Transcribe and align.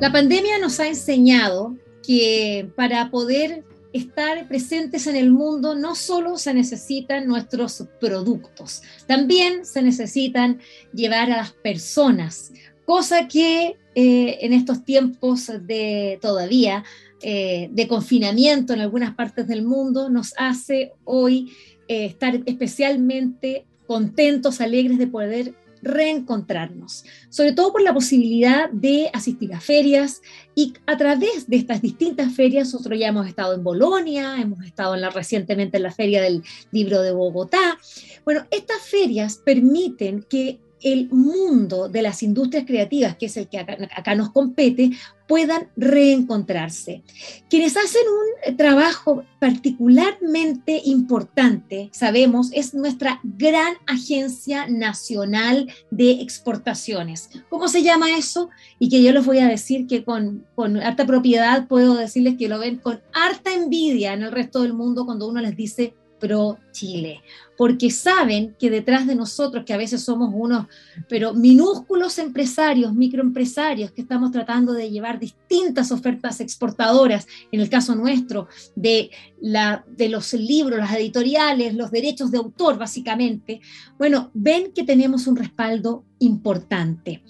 La 0.00 0.10
pandemia 0.10 0.58
nos 0.58 0.80
ha 0.80 0.88
enseñado 0.88 1.76
que 2.06 2.68
para 2.76 3.10
poder 3.10 3.64
estar 3.92 4.48
presentes 4.48 5.06
en 5.06 5.14
el 5.14 5.30
mundo 5.30 5.76
no 5.76 5.94
solo 5.94 6.36
se 6.36 6.52
necesitan 6.52 7.26
nuestros 7.28 7.84
productos, 8.00 8.82
también 9.06 9.64
se 9.64 9.82
necesitan 9.82 10.58
llevar 10.92 11.30
a 11.30 11.36
las 11.36 11.52
personas, 11.52 12.52
cosa 12.84 13.28
que 13.28 13.76
eh, 13.94 14.38
en 14.40 14.52
estos 14.52 14.84
tiempos 14.84 15.46
de 15.62 16.18
todavía 16.20 16.84
eh, 17.22 17.68
de 17.70 17.86
confinamiento 17.86 18.72
en 18.72 18.80
algunas 18.80 19.14
partes 19.14 19.46
del 19.46 19.64
mundo 19.64 20.10
nos 20.10 20.34
hace 20.36 20.92
hoy 21.04 21.52
eh, 21.86 22.06
estar 22.06 22.42
especialmente 22.46 23.64
contentos, 23.86 24.60
alegres 24.60 24.98
de 24.98 25.06
poder 25.06 25.54
reencontrarnos, 25.84 27.04
sobre 27.28 27.52
todo 27.52 27.72
por 27.72 27.82
la 27.82 27.94
posibilidad 27.94 28.70
de 28.70 29.10
asistir 29.12 29.52
a 29.54 29.60
ferias 29.60 30.22
y 30.54 30.72
a 30.86 30.96
través 30.96 31.48
de 31.48 31.56
estas 31.56 31.82
distintas 31.82 32.32
ferias, 32.34 32.72
nosotros 32.72 32.98
ya 32.98 33.08
hemos 33.08 33.26
estado 33.26 33.54
en 33.54 33.62
Bolonia, 33.62 34.40
hemos 34.40 34.64
estado 34.64 34.94
en 34.94 35.02
la, 35.02 35.10
recientemente 35.10 35.76
en 35.76 35.82
la 35.82 35.92
Feria 35.92 36.22
del 36.22 36.42
Libro 36.72 37.02
de 37.02 37.12
Bogotá. 37.12 37.78
Bueno, 38.24 38.46
estas 38.50 38.82
ferias 38.82 39.36
permiten 39.36 40.24
que 40.28 40.58
el 40.82 41.08
mundo 41.10 41.88
de 41.88 42.02
las 42.02 42.22
industrias 42.22 42.64
creativas, 42.66 43.16
que 43.16 43.26
es 43.26 43.36
el 43.36 43.48
que 43.48 43.58
acá, 43.58 44.14
nos 44.14 44.30
compete, 44.30 44.90
puedan 45.26 45.68
reencontrarse. 45.76 47.02
Quienes 47.48 47.76
hacen 47.76 48.02
un 48.46 48.56
trabajo 48.56 49.24
particularmente 49.40 50.82
importante, 50.84 51.88
sabemos, 51.92 52.50
es 52.52 52.74
nuestra 52.74 53.20
gran 53.22 53.74
agencia 53.86 54.66
nacional 54.68 55.70
de 55.90 56.10
exportaciones. 56.12 57.30
¿Cómo 57.48 57.68
se 57.68 57.82
llama 57.82 58.16
eso? 58.16 58.50
Y 58.78 58.90
que 58.90 59.02
yo 59.02 59.12
les 59.12 59.24
voy 59.24 59.38
a 59.38 59.48
decir 59.48 59.86
que 59.86 60.04
con, 60.04 60.46
con 60.54 60.76
harta 60.76 61.06
propiedad 61.06 61.66
puedo 61.66 61.94
decirles 61.94 62.36
que 62.38 62.48
lo 62.48 62.58
ven 62.58 62.76
con 62.76 63.00
harta 63.12 63.54
envidia 63.54 64.12
en 64.12 64.22
el 64.22 64.32
resto 64.32 64.62
del 64.62 64.74
mundo 64.74 65.06
cuando 65.06 65.26
uno 65.26 65.40
les 65.40 65.56
dice 65.56 65.94
pro 66.20 66.58
Chile, 66.74 67.22
porque 67.56 67.90
saben 67.90 68.54
que 68.58 68.68
detrás 68.68 69.06
de 69.06 69.14
nosotros, 69.14 69.64
que 69.64 69.72
a 69.72 69.78
veces 69.78 70.02
somos 70.02 70.30
unos, 70.34 70.66
pero 71.08 71.32
minúsculos 71.32 72.18
empresarios, 72.18 72.92
microempresarios, 72.92 73.92
que 73.92 74.02
estamos 74.02 74.32
tratando 74.32 74.74
de 74.74 74.90
llevar 74.90 75.18
distintas 75.18 75.92
ofertas 75.92 76.40
exportadoras, 76.40 77.26
en 77.52 77.60
el 77.60 77.70
caso 77.70 77.94
nuestro, 77.94 78.48
de, 78.74 79.10
la, 79.40 79.84
de 79.88 80.08
los 80.08 80.34
libros, 80.34 80.78
las 80.78 80.94
editoriales, 80.94 81.74
los 81.74 81.90
derechos 81.90 82.30
de 82.30 82.38
autor, 82.38 82.76
básicamente, 82.76 83.60
bueno, 83.96 84.30
ven 84.34 84.72
que 84.72 84.84
tenemos 84.84 85.26
un 85.26 85.36
respaldo 85.36 86.04
importante. 86.18 87.22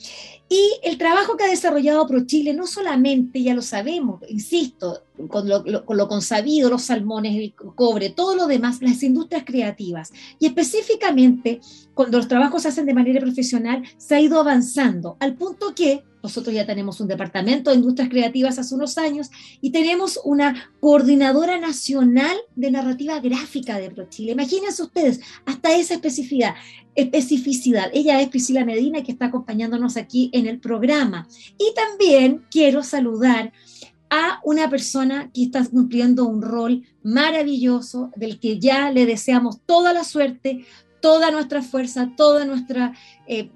Y 0.48 0.73
el 0.83 0.98
trabajo 0.98 1.36
que 1.36 1.45
ha 1.45 1.48
desarrollado 1.48 2.06
ProChile 2.06 2.55
no 2.55 2.67
solamente, 2.67 3.42
ya 3.42 3.55
lo 3.55 3.63
sabemos, 3.63 4.20
insisto, 4.29 5.02
con 5.29 5.48
lo, 5.48 5.85
con 5.85 5.96
lo 5.96 6.07
consabido, 6.07 6.70
los 6.70 6.83
salmones, 6.83 7.35
el 7.35 7.55
cobre, 7.55 8.11
todo 8.11 8.36
lo 8.36 8.46
demás, 8.46 8.80
las 8.80 9.02
industrias 9.02 9.33
creativas. 9.42 10.12
Y 10.39 10.46
específicamente, 10.46 11.61
cuando 11.95 12.18
los 12.18 12.28
trabajos 12.28 12.62
se 12.62 12.68
hacen 12.68 12.86
de 12.86 12.95
manera 12.95 13.20
profesional, 13.20 13.83
se 13.96 14.14
ha 14.14 14.20
ido 14.20 14.39
avanzando 14.39 15.17
al 15.18 15.34
punto 15.34 15.74
que 15.74 16.05
nosotros 16.24 16.55
ya 16.55 16.64
tenemos 16.64 17.00
un 17.00 17.08
departamento 17.08 17.68
de 17.70 17.77
industrias 17.77 18.08
creativas 18.08 18.58
hace 18.58 18.74
unos 18.74 18.96
años 18.96 19.30
y 19.61 19.72
tenemos 19.72 20.18
una 20.24 20.70
coordinadora 20.80 21.61
nacional 21.61 22.34
de 22.56 22.70
narrativa 22.70 23.20
gráfica 23.20 23.78
de 23.78 23.90
ProChile. 23.90 24.33
Imagínense 24.33 24.83
ustedes, 24.83 25.20
hasta 25.45 25.77
esa 25.77 25.92
especificidad, 25.92 26.55
especificidad. 26.95 27.90
Ella 27.92 28.22
es 28.22 28.30
Priscila 28.30 28.64
Medina, 28.64 29.02
que 29.02 29.12
está 29.12 29.27
acompañándonos 29.27 29.98
aquí 29.98 30.30
en 30.33 30.46
el 30.46 30.61
programa. 30.61 31.28
Y 31.58 31.74
también 31.74 32.46
quiero 32.51 32.83
saludar 32.83 33.52
a 34.17 34.41
una 34.45 34.70
persona 34.70 35.30
que 35.35 35.42
está 35.42 35.64
cumpliendo 35.67 36.25
un 36.27 36.41
rol 36.41 36.83
maravilloso, 37.02 38.13
del 38.14 38.39
que 38.39 38.61
ya 38.61 38.92
le 38.92 39.07
deseamos 39.07 39.61
toda 39.67 39.92
la 39.92 40.05
suerte, 40.05 40.64
toda 41.01 41.33
nuestra 41.33 41.63
fuerza, 41.63 42.13
toda 42.17 42.45
nuestra... 42.45 42.95
Eh, 43.27 43.51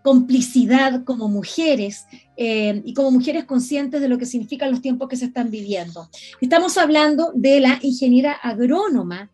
complicidad 0.00 1.04
como 1.04 1.28
mujeres 1.28 2.06
eh, 2.36 2.80
y 2.84 2.94
como 2.94 3.10
mujeres 3.10 3.44
conscientes 3.44 4.00
de 4.00 4.08
lo 4.08 4.16
que 4.16 4.24
significan 4.24 4.70
los 4.70 4.80
tiempos 4.80 5.06
que 5.08 5.16
se 5.16 5.26
están 5.26 5.50
viviendo. 5.50 6.08
Estamos 6.40 6.78
hablando 6.78 7.32
de 7.34 7.60
la 7.60 7.78
ingeniera 7.82 8.32
agrónoma, 8.32 9.30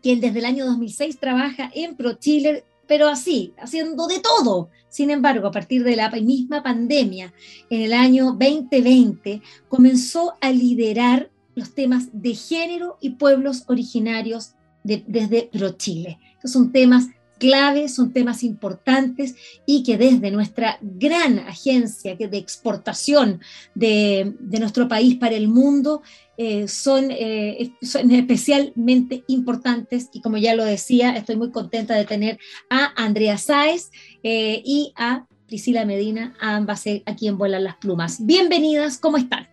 quien 0.00 0.20
desde 0.20 0.38
el 0.38 0.46
año 0.46 0.64
2006 0.64 1.18
trabaja 1.18 1.70
en 1.74 1.96
ProChile, 1.96 2.64
pero 2.86 3.08
así, 3.08 3.52
haciendo 3.58 4.06
de 4.06 4.20
todo. 4.20 4.70
Sin 4.88 5.10
embargo, 5.10 5.48
a 5.48 5.50
partir 5.50 5.84
de 5.84 5.96
la 5.96 6.10
misma 6.10 6.62
pandemia, 6.62 7.34
en 7.70 7.82
el 7.82 7.92
año 7.92 8.36
2020, 8.38 9.42
comenzó 9.68 10.34
a 10.40 10.50
liderar 10.50 11.30
los 11.54 11.74
temas 11.74 12.08
de 12.12 12.34
género 12.34 12.98
y 13.00 13.10
pueblos 13.10 13.64
originarios 13.66 14.54
desde 14.84 15.50
ProChile. 15.52 16.18
Son 16.44 16.70
temas 16.70 17.08
clave, 17.38 17.88
son 17.88 18.12
temas 18.12 18.42
importantes 18.42 19.34
y 19.66 19.82
que 19.82 19.98
desde 19.98 20.30
nuestra 20.30 20.78
gran 20.80 21.38
agencia 21.40 22.16
de 22.16 22.36
exportación 22.36 23.40
de, 23.74 24.34
nuestro 24.58 24.88
país 24.88 25.16
para 25.16 25.36
el 25.36 25.48
mundo 25.48 26.02
eh, 26.36 26.68
son, 26.68 27.10
eh, 27.10 27.72
son, 27.82 28.10
especialmente 28.10 29.24
importantes 29.28 30.08
y 30.12 30.20
como 30.20 30.36
ya 30.38 30.54
lo 30.54 30.64
decía, 30.64 31.16
estoy 31.16 31.36
muy 31.36 31.50
contenta 31.50 31.94
de 31.94 32.04
tener 32.04 32.38
a 32.70 32.92
Andrea 32.96 33.38
Sáez 33.38 33.90
eh, 34.22 34.62
y 34.64 34.92
a 34.96 35.26
Priscila 35.46 35.84
Medina, 35.84 36.34
ambas 36.40 36.84
aquí 37.06 37.28
en 37.28 37.38
Vuelan 37.38 37.64
las 37.64 37.76
Plumas. 37.76 38.24
Bienvenidas, 38.24 38.98
¿cómo 38.98 39.16
están? 39.16 39.48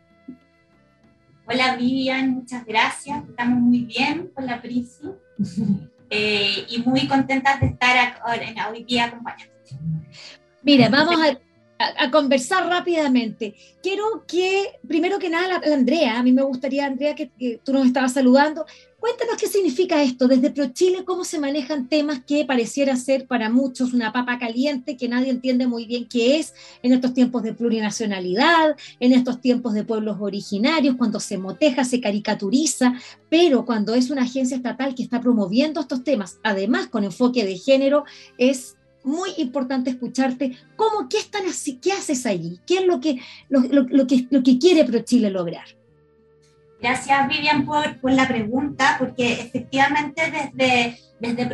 Hola 1.46 1.76
Vivian, 1.76 2.32
muchas 2.32 2.66
gracias, 2.66 3.24
estamos 3.30 3.60
muy 3.62 3.82
bien 3.82 4.32
con 4.34 4.46
la 4.46 4.62
Prisi. 4.62 5.04
Eh, 6.16 6.68
y 6.70 6.78
muy 6.84 7.08
contentas 7.08 7.60
de 7.60 7.68
estar 7.68 8.22
hoy 8.70 8.84
día 8.84 9.06
acompañándote. 9.06 9.76
Mira, 10.62 10.88
vamos 10.88 11.16
a, 11.20 12.12
conversar 12.12 12.68
rápidamente. 12.68 13.56
Quiero 13.82 14.24
que, 14.28 14.80
primero 14.88 15.18
que 15.18 15.30
nada, 15.30 15.60
Andrea, 15.74 16.20
a 16.20 16.24
mí 16.24 16.32
me 16.32 16.44
gustaría, 16.44 16.86
Andrea, 16.86 17.16
que, 17.16 17.32
que 17.32 17.60
tú 17.64 17.74
nos 17.74 17.88
estabas 17.88 18.14
saludando, 18.14 18.64
Cuéntanos 19.04 19.36
qué 19.36 19.48
significa 19.48 20.02
esto 20.02 20.30
desde 20.30 20.50
ProChile, 20.50 21.04
cómo 21.04 21.26
se 21.26 21.38
manejan 21.38 21.90
temas 21.90 22.24
que 22.24 22.46
pareciera 22.46 22.96
ser 22.96 23.28
para 23.28 23.50
muchos 23.50 23.92
una 23.92 24.14
papa 24.14 24.40
caliente 24.40 24.96
que 24.96 25.10
nadie 25.10 25.30
entiende 25.30 25.68
muy 25.68 25.86
bien 25.86 26.08
qué 26.08 26.40
es 26.40 26.54
en 26.84 26.94
estos 26.94 27.14
tiempos 27.14 27.44
de 27.44 27.54
plurinacionalidad, 27.54 28.78
en 29.02 29.12
estos 29.12 29.42
tiempos 29.42 29.74
de 29.74 29.84
pueblos 29.84 30.20
originarios, 30.22 30.96
cuando 30.96 31.20
se 31.20 31.38
moteja, 31.38 31.84
se 31.84 32.00
caricaturiza, 32.00 32.94
pero 33.28 33.66
cuando 33.66 33.94
es 33.94 34.10
una 34.10 34.22
agencia 34.22 34.56
estatal 34.56 34.96
que 34.96 35.04
está 35.04 35.20
promoviendo 35.20 35.82
estos 35.82 36.06
temas, 36.06 36.40
además 36.42 36.88
con 36.88 37.04
enfoque 37.04 37.44
de 37.44 37.58
género, 37.58 38.06
es 38.38 38.78
muy 39.04 39.32
importante 39.36 39.90
escucharte 39.90 40.56
cómo, 40.78 41.10
qué 41.10 41.18
están 41.18 41.44
qué 41.82 41.92
haces 41.92 42.26
allí, 42.26 42.62
qué 42.66 42.76
es 42.76 42.86
lo 42.86 43.02
que, 43.02 43.20
lo, 43.50 44.08
que, 44.08 44.28
lo 44.30 44.44
que 44.44 44.58
quiere 44.58 44.86
ProChile 44.86 45.30
lograr. 45.30 45.83
Gracias, 46.84 47.30
Vivian, 47.30 47.66
por, 47.66 48.12
la 48.12 48.28
pregunta, 48.28 48.98
porque 49.00 49.40
efectivamente 49.40 50.22
desde, 50.30 51.00
desde 51.18 51.46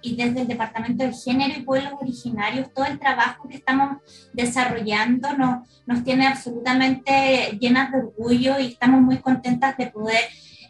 y 0.00 0.14
desde 0.14 0.42
el 0.42 0.46
Departamento 0.46 1.02
de 1.02 1.12
Género 1.12 1.58
y 1.58 1.64
Pueblos 1.64 1.94
Originarios, 2.00 2.72
todo 2.72 2.84
el 2.84 3.00
trabajo 3.00 3.48
que 3.48 3.56
estamos 3.56 3.96
desarrollando 4.32 5.36
nos, 5.36 5.68
nos 5.86 6.04
tiene 6.04 6.28
absolutamente 6.28 7.58
llenas 7.60 7.90
de 7.90 7.98
orgullo 7.98 8.60
y 8.60 8.66
estamos 8.66 9.00
muy 9.00 9.18
contentas 9.18 9.76
de 9.76 9.88
poder 9.88 10.22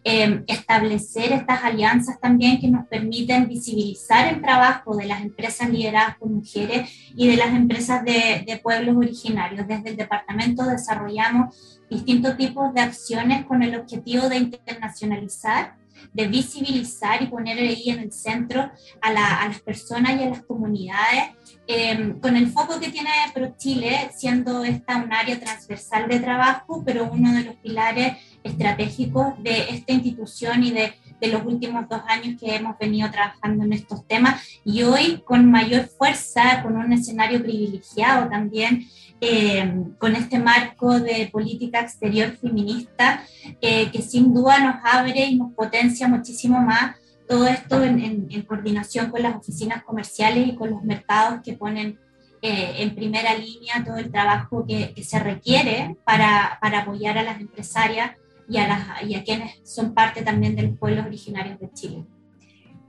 eh, 0.04 0.42
establecer 0.48 1.32
estas 1.32 1.62
alianzas 1.62 2.18
también 2.20 2.60
que 2.60 2.68
nos 2.68 2.86
permiten 2.88 3.46
visibilizar 3.46 4.32
el 4.34 4.40
trabajo 4.40 4.96
de 4.96 5.06
las 5.06 5.22
empresas 5.22 5.70
lideradas 5.70 6.16
por 6.16 6.28
mujeres 6.28 6.90
y 7.14 7.28
de 7.28 7.36
las 7.36 7.54
empresas 7.54 8.04
de, 8.04 8.60
pueblos 8.62 8.96
originarios. 8.96 9.66
Desde 9.68 9.90
el 9.90 9.96
departamento 9.96 10.64
desarrollamos 10.64 11.80
distintos 11.88 12.36
tipos 12.36 12.74
de 12.74 12.80
acciones 12.80 13.44
con 13.44 13.62
el 13.62 13.76
objetivo 13.76 14.28
de 14.28 14.38
internacionalizar 14.38 15.76
de 16.12 16.26
visibilizar 16.26 17.22
y 17.22 17.26
poner 17.26 17.58
ahí 17.58 17.90
en 17.90 18.00
el 18.00 18.12
centro 18.12 18.70
a, 19.00 19.12
las 19.12 19.60
personas 19.60 20.20
y 20.20 20.24
a 20.24 20.30
las 20.30 20.42
comunidades, 20.42 21.30
em, 21.66 22.18
con 22.20 22.36
el 22.36 22.48
foco 22.48 22.80
que 22.80 22.90
tiene 22.90 23.10
ProChile, 23.32 24.10
siendo 24.16 24.64
esta 24.64 24.96
un 24.96 25.12
área 25.12 25.38
transversal 25.38 26.08
de 26.08 26.20
trabajo, 26.20 26.82
pero 26.84 27.08
uno 27.10 27.32
de 27.32 27.44
los 27.44 27.54
pilares 27.56 28.16
estratégicos 28.42 29.42
de 29.42 29.70
esta 29.70 29.92
institución 29.92 30.62
y 30.64 30.70
de, 30.70 30.94
de 31.20 31.28
los 31.28 31.44
últimos 31.44 31.88
dos 31.88 32.02
años 32.08 32.40
que 32.40 32.54
hemos 32.54 32.76
venido 32.78 33.10
trabajando 33.10 33.64
en 33.64 33.72
estos 33.72 34.06
temas. 34.06 34.42
Y 34.64 34.82
hoy 34.82 35.22
con 35.24 35.50
mayor 35.50 35.86
fuerza, 35.86 36.62
con 36.62 36.76
un 36.76 36.92
escenario 36.92 37.42
privilegiado 37.42 38.28
también 38.28 38.86
eh, 39.24 39.72
con 39.98 40.16
este 40.16 40.40
marco 40.40 40.98
de 40.98 41.28
política 41.30 41.78
exterior 41.78 42.32
feminista 42.32 43.22
eh, 43.60 43.88
que 43.92 44.02
sin 44.02 44.34
duda 44.34 44.58
nos 44.58 44.76
abre 44.82 45.26
y 45.26 45.36
nos 45.36 45.52
potencia 45.52 46.08
muchísimo 46.08 46.60
más 46.60 46.96
todo 47.28 47.46
esto 47.46 47.84
en, 47.84 48.28
coordinación 48.48 49.12
con 49.12 49.22
las 49.22 49.36
oficinas 49.36 49.84
comerciales 49.84 50.48
y 50.48 50.56
con 50.56 50.70
los 50.70 50.82
mercados 50.82 51.40
que 51.44 51.52
ponen 51.52 52.00
eh, 52.42 52.74
en 52.78 52.96
primera 52.96 53.34
línea 53.36 53.84
todo 53.84 53.96
el 53.96 54.10
trabajo 54.10 54.66
que, 54.66 54.92
se 55.04 55.20
requiere 55.20 55.96
para, 56.04 56.58
para, 56.60 56.80
apoyar 56.80 57.16
a 57.16 57.22
las 57.22 57.40
empresarias 57.40 58.16
y 58.48 58.58
a, 58.58 58.68
las, 58.68 59.08
y 59.08 59.14
a 59.14 59.24
quienes 59.24 59.60
son 59.64 59.94
parte 59.94 60.22
también 60.22 60.56
de 60.56 60.62
los 60.62 60.78
pueblos 60.78 61.06
originarios 61.06 61.58
de 61.60 61.70
Chile. 61.72 62.04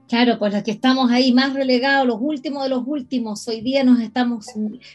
Claro, 0.06 0.38
pues 0.38 0.52
los 0.52 0.62
que 0.62 0.70
estamos 0.70 1.10
ahí 1.10 1.32
más 1.32 1.54
relegados, 1.54 2.06
los 2.06 2.18
últimos 2.20 2.64
de 2.64 2.68
los 2.68 2.82
últimos, 2.86 3.48
hoy 3.48 3.62
día 3.62 3.84
nos 3.84 4.00
estamos, 4.00 4.46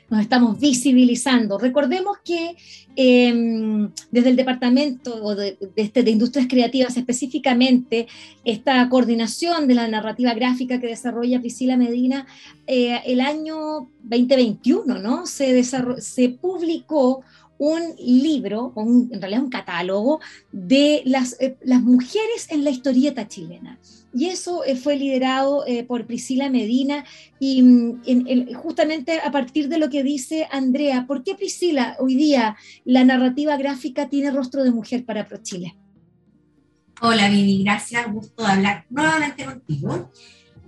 nos 0.07 0.21
estamos 0.21 0.59
visibilizando. 0.59 1.57
Recordemos 1.57 2.17
que 2.23 2.55
em, 2.95 3.89
desde 4.11 4.29
el 4.29 4.35
departamento 4.35 5.33
de, 5.33 5.57
este, 5.77 6.03
de, 6.03 6.11
Industrias 6.11 6.47
Creativas 6.47 6.95
específicamente, 6.95 8.07
esta 8.45 8.87
coordinación 8.87 9.67
de 9.67 9.73
la 9.73 9.87
narrativa 9.87 10.35
gráfica 10.35 10.79
que 10.79 10.87
desarrolla 10.87 11.41
Priscila 11.41 11.75
Medina, 11.75 12.27
eh, 12.67 13.01
el 13.05 13.21
año 13.21 13.89
2021, 14.03 14.99
¿no? 14.99 15.25
Se, 15.25 15.63
se 15.63 16.29
publicó 16.29 17.23
un 17.59 17.93
libro, 17.97 18.73
en 18.77 19.21
realidad 19.21 19.43
un 19.43 19.49
catálogo, 19.49 20.21
de 20.51 21.03
las, 21.05 21.39
eh, 21.39 21.57
las 21.61 21.81
mujeres 21.81 22.47
en 22.49 22.63
la 22.63 22.71
historieta 22.71 23.27
chilena. 23.27 23.77
Y 24.13 24.27
eso 24.27 24.63
eh, 24.63 24.75
fue 24.75 24.95
liderado 24.95 25.67
eh, 25.67 25.83
por 25.83 26.07
Priscila 26.07 26.49
Medina 26.49 27.05
y 27.37 27.61
mm, 27.61 28.53
justamente 28.55 29.19
a 29.19 29.29
partir 29.29 29.67
de 29.67 29.77
lo 29.77 29.89
que 29.89 30.03
dice 30.03 30.47
Andrea, 30.49 31.05
¿por 31.05 31.23
qué 31.23 31.35
Priscila 31.35 31.95
hoy 31.99 32.15
día 32.15 32.55
la 32.85 33.03
narrativa 33.03 33.55
gráfica 33.57 34.09
tiene 34.09 34.31
rostro 34.31 34.63
de 34.63 34.71
mujer 34.71 35.05
para 35.05 35.27
ProChile? 35.27 35.75
Hola 37.01 37.29
Vivi, 37.29 37.63
gracias, 37.63 38.11
gusto 38.11 38.43
de 38.43 38.51
hablar 38.51 38.85
nuevamente 38.89 39.45
contigo. 39.45 40.09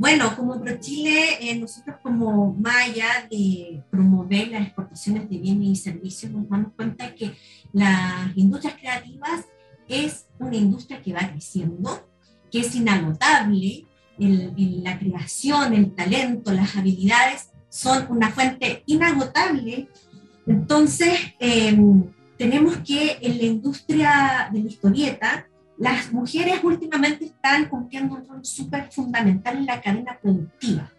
Bueno, 0.01 0.36
como 0.36 0.59
ProChile, 0.59 1.38
eh, 1.42 1.56
nosotros 1.59 1.98
como 2.01 2.56
Maya 2.56 3.27
de 3.30 3.83
promover 3.92 4.48
las 4.48 4.63
exportaciones 4.63 5.30
de 5.30 5.38
bienes 5.38 5.68
y 5.68 5.75
servicios, 5.75 6.31
nos 6.31 6.50
damos 6.50 6.74
cuenta 6.75 7.13
que 7.13 7.36
las 7.71 8.36
industrias 8.36 8.74
creativas 8.80 9.45
es 9.88 10.25
una 10.39 10.56
industria 10.56 11.03
que 11.03 11.13
va 11.13 11.30
creciendo, 11.31 12.09
que 12.51 12.62
es 12.62 12.74
inagotable, 12.74 13.86
la 14.18 14.98
creación, 14.98 15.75
el 15.75 15.94
talento, 15.94 16.51
las 16.51 16.75
habilidades 16.75 17.51
son 17.69 18.07
una 18.09 18.31
fuente 18.31 18.81
inagotable. 18.88 19.88
Entonces, 20.47 21.13
em, 21.38 22.06
tenemos 22.39 22.77
que 22.77 23.19
en 23.21 23.38
la 23.38 23.44
industria 23.44 24.50
de 24.51 24.63
la 24.63 24.68
historieta, 24.68 25.47
las 25.81 26.13
mujeres 26.13 26.63
últimamente 26.63 27.25
están 27.25 27.68
cumpliendo 27.68 28.13
un 28.13 28.28
rol 28.28 28.45
súper 28.45 28.92
fundamental 28.92 29.57
en 29.57 29.66
la 29.66 29.81
cadena 29.81 30.16
productiva. 30.22 30.92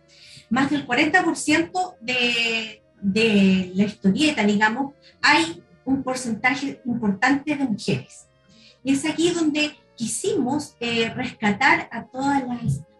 Más 0.50 0.70
del 0.70 0.84
40% 0.84 1.94
de, 2.00 2.82
de 3.00 3.72
la 3.76 3.84
historieta, 3.84 4.44
digamos, 4.44 4.94
hay 5.22 5.62
un 5.84 6.02
porcentaje 6.02 6.80
importante 6.84 7.54
de 7.54 7.64
mujeres. 7.64 8.26
Y 8.82 8.94
es 8.94 9.04
aquí 9.08 9.30
donde 9.30 9.76
quisimos 9.94 10.74
eh, 10.80 11.10
rescatar 11.10 11.88
a 11.92 12.04
todas 12.06 12.42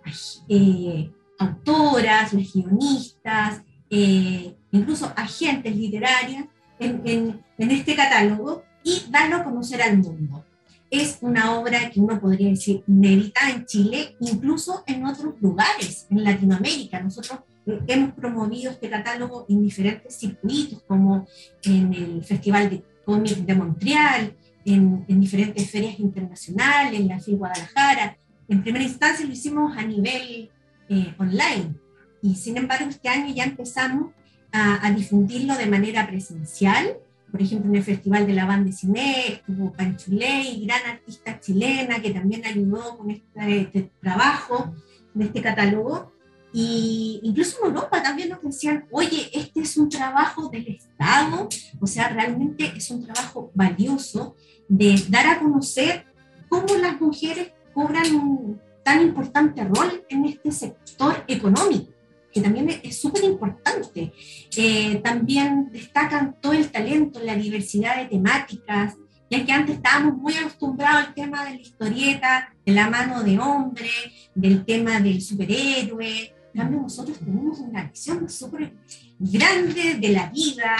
las 0.05 0.44
eh, 0.49 1.11
autoras, 1.40 2.32
las 2.32 2.52
guionistas, 2.52 3.61
eh, 3.90 4.55
incluso 4.70 5.12
agentes 5.17 5.75
literarias 5.75 6.44
en, 6.79 7.02
en, 7.05 7.44
en, 7.58 7.70
este 7.73 7.96
catálogo 7.96 8.62
y 8.84 9.02
darlo 9.11 9.38
a 9.38 9.44
conocer 9.44 9.82
al 9.82 9.99
mundo 9.99 10.44
es 10.93 11.19
una 11.23 11.59
obra 11.59 11.91
que 11.91 12.00
uno 12.00 12.21
podría 12.21 12.50
decir 12.50 12.85
inédita 12.87 13.50
en 13.50 13.65
Chile, 13.65 14.15
incluso 14.21 14.85
en 14.87 15.06
otros 15.06 15.41
lugares, 15.41 16.06
en 16.11 16.23
Latinoamérica. 16.23 17.00
Nosotros 17.00 17.41
eh, 17.67 17.81
hemos 17.87 18.12
promovido 18.12 18.71
este 18.71 18.91
catálogo 18.91 19.47
en 19.49 19.62
diferentes 19.62 20.15
circuitos, 20.15 20.83
como 20.83 21.27
en 21.62 21.94
el 21.94 22.23
Festival 22.23 22.69
de 22.69 22.85
Cómics 23.06 23.47
de 23.47 23.55
Montreal, 23.55 24.37
en, 24.67 25.06
diferentes 25.19 25.71
ferias 25.71 25.99
internacionales, 25.99 27.00
en 27.00 27.09
la 27.09 27.19
FIL 27.19 27.39
Guadalajara. 27.39 28.19
En 28.47 28.62
primera 28.62 28.85
instancia 28.85 29.25
lo 29.25 29.33
hicimos 29.33 29.75
a 29.75 29.83
nivel 29.85 30.50
eh, 30.91 31.15
online 31.17 31.75
y 32.21 32.35
sin 32.35 32.59
embargo 32.59 32.91
este 32.91 33.09
año 33.09 33.35
ya 33.35 33.44
empezamos 33.44 34.12
a, 34.53 34.87
a 34.87 34.91
difundirlo 34.91 35.56
de 35.56 35.67
manera 35.67 36.06
presencial 36.06 36.99
por 37.32 37.40
ejemplo, 37.40 37.70
en 37.70 37.76
el 37.76 37.82
Festival 37.82 38.26
de 38.26 38.34
la 38.34 38.44
Banda 38.44 38.67
de 38.67 38.76
Cine 38.76 39.32
estuvo 39.32 39.73
Panchuley, 39.73 40.67
gran 40.67 40.82
artista 40.84 41.40
chilena 41.40 42.00
que 42.02 42.11
también 42.11 42.44
ayudó 42.44 42.99
con 42.99 43.11
este, 43.11 43.90
trabajo 44.02 44.75
de 45.14 45.25
este 45.25 45.40
catálogo. 45.40 46.12
Y 46.52 47.20
incluso 47.23 47.56
en 47.61 47.70
Europa 47.70 48.02
también 48.02 48.29
nos 48.29 48.43
decían, 48.43 48.84
oye, 48.90 49.31
este 49.32 49.61
es 49.61 49.79
un 49.79 49.88
trabajo 49.88 50.50
del 50.50 50.69
Estado, 50.69 51.49
o 51.81 51.87
sea, 51.87 52.11
realmente 52.11 52.70
es 52.76 52.90
un 52.90 53.02
trabajo 53.02 53.50
valioso 53.55 54.37
de 54.69 55.02
dar 55.08 55.26
a 55.26 55.40
conocer 55.40 56.05
cómo 56.50 56.75
las 56.76 57.00
mujeres 57.00 57.52
cobran 57.73 58.14
un 58.14 58.61
tan 58.84 59.00
importante 59.00 59.64
rol 59.64 60.05
en 60.11 60.26
este 60.26 60.52
sector 60.52 61.25
económico 61.26 61.92
que 62.32 62.40
también 62.40 62.81
es 62.82 63.00
súper 63.00 63.25
importante. 63.25 64.12
Eh, 64.56 65.00
también 65.05 65.70
destacan 65.73 66.37
todo 66.40 66.52
el 66.52 66.70
talento, 66.70 67.20
la 67.20 67.37
diversidad 67.37 67.96
de 67.96 68.06
temáticas, 68.06 68.94
ya 69.31 69.44
que 69.44 69.52
antes 69.52 69.76
estábamos 69.76 70.17
muy 70.17 70.34
acostumbrados 70.34 71.06
al 71.06 71.14
tema 71.14 71.44
de 71.44 71.55
la 71.55 71.61
historieta, 71.61 72.55
de 72.64 72.73
la 72.73 72.90
mano 72.90 73.23
de 73.23 73.38
hombre, 73.38 73.90
del 74.34 74.64
tema 74.64 75.00
del 75.00 75.23
superhéroe. 75.23 76.34
También 76.55 76.82
nosotros 76.82 77.19
tenemos 77.19 77.58
una 77.60 77.84
visión 77.84 78.29
súper 78.29 78.74
grande 79.19 79.94
de 79.94 80.08
la 80.10 80.29
vida. 80.29 80.77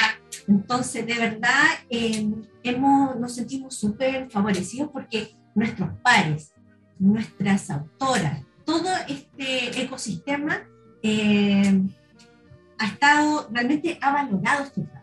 Entonces, 0.47 1.07
de 1.07 1.15
verdad, 1.15 1.65
eh, 1.89 2.29
hemos, 2.63 3.17
nos 3.17 3.35
sentimos 3.35 3.75
súper 3.75 4.31
favorecidos 4.31 4.91
porque 4.93 5.35
nuestros 5.55 5.91
pares, 6.03 6.53
nuestras 6.99 7.71
autoras, 7.71 8.43
todo 8.65 8.91
este 9.09 9.83
ecosistema 9.83 10.63
eh, 11.03 11.81
ha 12.79 12.87
estado, 12.87 13.49
realmente 13.51 13.99
ha 14.01 14.13
valorado 14.13 14.65
este 14.65 14.83
trabajo. 14.83 15.03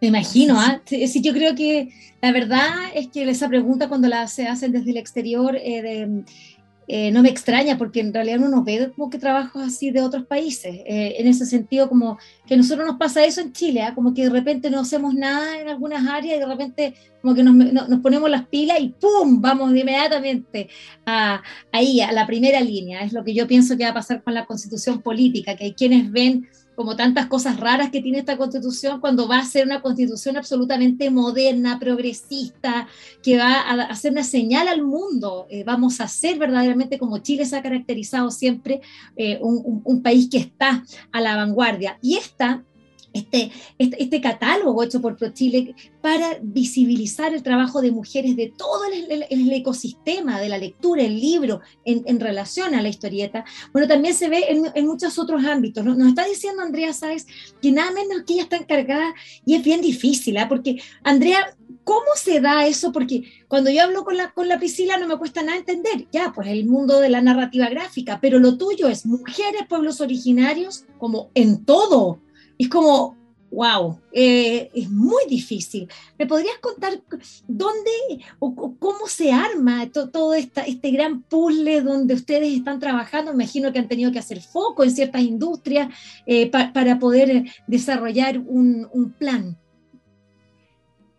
Me 0.00 0.08
imagino, 0.08 0.60
¿ah? 0.60 0.82
yo 0.86 1.32
creo 1.32 1.54
que 1.54 1.88
la 2.20 2.32
verdad 2.32 2.68
es 2.94 3.08
que 3.08 3.28
esa 3.28 3.48
pregunta 3.48 3.88
cuando 3.88 4.08
la 4.08 4.26
se 4.26 4.46
hacen 4.46 4.72
desde 4.72 4.90
el 4.90 4.96
exterior 4.98 5.56
eh, 5.56 5.82
de, 5.82 6.24
eh, 6.86 7.10
no 7.10 7.22
me 7.22 7.30
extraña 7.30 7.78
porque 7.78 8.00
en 8.00 8.12
realidad 8.12 8.38
uno 8.38 8.48
no 8.48 8.64
ve 8.64 8.92
como 8.94 9.08
que 9.08 9.18
trabajos 9.18 9.62
así 9.62 9.90
de 9.90 10.02
otros 10.02 10.26
países. 10.26 10.74
Eh, 10.86 11.16
en 11.18 11.26
ese 11.26 11.46
sentido, 11.46 11.88
como 11.88 12.18
que 12.46 12.54
a 12.54 12.56
nosotros 12.56 12.86
nos 12.86 12.96
pasa 12.96 13.24
eso 13.24 13.40
en 13.40 13.52
Chile, 13.52 13.82
¿ah? 13.82 13.94
como 13.94 14.12
que 14.12 14.24
de 14.24 14.30
repente 14.30 14.70
no 14.70 14.80
hacemos 14.80 15.14
nada 15.14 15.60
en 15.60 15.68
algunas 15.68 16.06
áreas 16.06 16.36
y 16.36 16.40
de 16.40 16.46
repente 16.46 16.94
como 17.22 17.34
que 17.34 17.42
nos, 17.42 17.54
nos 17.54 18.00
ponemos 18.00 18.28
las 18.28 18.46
pilas 18.48 18.78
y 18.80 18.88
¡pum! 18.88 19.40
Vamos 19.40 19.70
inmediatamente 19.70 20.68
a, 21.06 21.42
ahí, 21.72 22.02
a 22.02 22.12
la 22.12 22.26
primera 22.26 22.60
línea. 22.60 23.02
Es 23.02 23.14
lo 23.14 23.24
que 23.24 23.34
yo 23.34 23.46
pienso 23.46 23.76
que 23.78 23.84
va 23.84 23.90
a 23.90 23.94
pasar 23.94 24.22
con 24.22 24.34
la 24.34 24.44
constitución 24.44 25.00
política, 25.00 25.56
que 25.56 25.64
hay 25.64 25.74
quienes 25.74 26.10
ven 26.10 26.48
como 26.74 26.96
tantas 26.96 27.26
cosas 27.26 27.58
raras 27.58 27.90
que 27.90 28.00
tiene 28.00 28.18
esta 28.18 28.36
constitución, 28.36 29.00
cuando 29.00 29.28
va 29.28 29.38
a 29.38 29.44
ser 29.44 29.66
una 29.66 29.80
constitución 29.80 30.36
absolutamente 30.36 31.10
moderna, 31.10 31.78
progresista, 31.78 32.88
que 33.22 33.38
va 33.38 33.60
a 33.60 33.82
hacer 33.84 34.12
una 34.12 34.24
señal 34.24 34.68
al 34.68 34.82
mundo. 34.82 35.46
Eh, 35.50 35.64
vamos 35.64 36.00
a 36.00 36.08
ser 36.08 36.38
verdaderamente 36.38 36.98
como 36.98 37.18
Chile 37.18 37.46
se 37.46 37.56
ha 37.56 37.62
caracterizado 37.62 38.30
siempre, 38.30 38.80
eh, 39.16 39.38
un, 39.40 40.02
país 40.02 40.28
que 40.28 40.38
está 40.38 40.84
a 41.12 41.20
la 41.20 41.36
vanguardia. 41.36 41.98
Y 42.02 42.16
esta 42.16 42.62
este, 43.14 43.52
este, 43.78 44.02
este, 44.02 44.20
catálogo 44.20 44.82
hecho 44.82 45.00
por 45.00 45.16
ProChile 45.16 45.74
para 46.00 46.36
visibilizar 46.42 47.32
el 47.32 47.44
trabajo 47.44 47.80
de 47.80 47.92
mujeres 47.92 48.34
de 48.34 48.52
todo 48.56 48.82
el, 48.86 49.52
ecosistema 49.52 50.40
de 50.40 50.48
la 50.48 50.58
lectura, 50.58 51.02
el 51.02 51.20
libro, 51.20 51.60
en, 51.84 52.18
relación 52.18 52.74
a 52.74 52.82
la 52.82 52.88
historieta. 52.88 53.44
Bueno, 53.72 53.86
también 53.86 54.14
se 54.14 54.28
ve 54.28 54.46
en, 54.48 54.86
muchos 54.86 55.16
otros 55.18 55.44
ámbitos. 55.44 55.84
Nos, 55.84 56.08
está 56.08 56.24
diciendo 56.24 56.62
Andrea 56.62 56.92
Sáez 56.92 57.26
que 57.62 57.70
nada 57.70 57.92
menos 57.92 58.24
que 58.26 58.34
ella 58.34 58.42
está 58.42 58.56
encargada 58.56 59.14
y 59.46 59.54
es 59.54 59.62
bien 59.62 59.80
difícil, 59.80 60.36
¿ah? 60.36 60.48
porque 60.48 60.82
Andrea, 61.04 61.56
¿cómo 61.84 62.16
se 62.16 62.40
da 62.40 62.66
eso? 62.66 62.90
Porque 62.90 63.22
cuando 63.46 63.70
yo 63.70 63.84
hablo 63.84 64.04
con 64.04 64.16
la, 64.16 64.32
con 64.32 64.48
la 64.48 64.58
Priscila 64.58 64.96
no 64.96 65.06
me 65.06 65.18
cuesta 65.18 65.44
nada 65.44 65.56
entender, 65.56 66.08
ya, 66.10 66.32
pues 66.34 66.48
el 66.48 66.66
mundo 66.66 66.98
de 66.98 67.10
la 67.10 67.22
narrativa 67.22 67.68
gráfica, 67.68 68.18
pero 68.20 68.40
lo 68.40 68.58
tuyo 68.58 68.88
es 68.88 69.06
mujeres, 69.06 69.62
pueblos 69.68 70.00
originarios, 70.00 70.84
como 70.98 71.30
en 71.34 71.64
todo 71.64 72.23
es 72.58 72.68
como, 72.68 73.16
wow, 73.54 74.00
eh, 74.12 74.70
es 74.74 74.90
muy 74.90 75.22
difícil. 75.28 75.88
¿Me 76.18 76.26
podrías 76.26 76.58
contar 76.58 77.00
dónde 77.46 77.90
o, 78.38 78.74
cómo 78.78 79.06
se 79.06 79.32
arma 79.32 79.88
todo 79.90 80.34
este 80.34 80.90
gran 80.90 81.22
puzzle 81.22 81.80
donde 81.80 82.14
ustedes 82.14 82.52
están 82.52 82.80
trabajando? 82.80 83.32
Me 83.32 83.44
imagino 83.44 83.72
que 83.72 83.78
han 83.78 83.88
tenido 83.88 84.12
que 84.12 84.18
hacer 84.18 84.40
foco 84.40 84.84
en 84.84 84.90
ciertas 84.90 85.22
industrias 85.22 85.88
eh, 86.26 86.50
para 86.50 86.98
poder 86.98 87.44
desarrollar 87.66 88.38
un, 88.38 89.14
plan. 89.18 89.56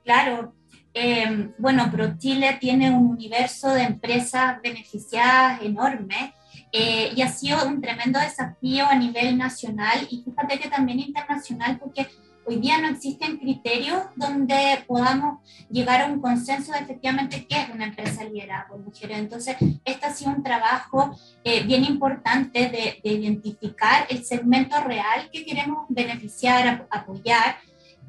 Claro. 0.04 0.54
Eh, 0.94 1.50
bueno, 1.58 1.90
ProChile 1.92 2.58
tiene 2.60 2.90
un 2.90 3.08
universo 3.08 3.70
de 3.70 3.84
empresas 3.84 4.62
beneficiadas 4.62 5.62
enorme 5.62 6.34
eh, 6.78 7.14
y 7.16 7.22
ha 7.22 7.30
sido 7.30 7.66
un 7.66 7.80
tremendo 7.80 8.20
desafío 8.20 8.86
a 8.86 8.96
nivel 8.96 9.38
nacional 9.38 10.06
y 10.10 10.24
fíjate 10.24 10.60
que 10.60 10.70
también 10.70 11.00
internacional 11.00 11.80
porque 11.80 12.06
hoy 12.46 12.58
día 12.58 12.82
no 12.82 12.90
existen 12.90 13.38
criterios 13.38 14.04
donde 14.18 14.84
podamos 14.86 15.40
llegar 15.70 16.02
a 16.02 16.08
un 16.08 16.20
consenso 16.20 16.74
de 16.74 16.80
efectivamente 16.80 17.48
qué 17.48 17.62
es 17.62 17.70
una 17.70 17.86
empresa 17.86 18.26
liderada 18.26 18.68
por 18.68 18.80
mujeres. 18.80 19.20
Entonces, 19.20 19.56
este 19.86 20.06
ha 20.06 20.14
sido 20.14 20.32
un 20.32 20.44
trabajo 20.44 21.18
eh, 21.46 21.64
bien 21.64 21.86
importante 21.86 22.68
de, 22.68 23.00
identificar 23.10 24.06
el 24.10 24.26
segmento 24.26 24.78
real 24.82 25.30
que 25.32 25.46
queremos 25.46 25.86
beneficiar, 25.88 26.88
apoyar. 26.90 27.56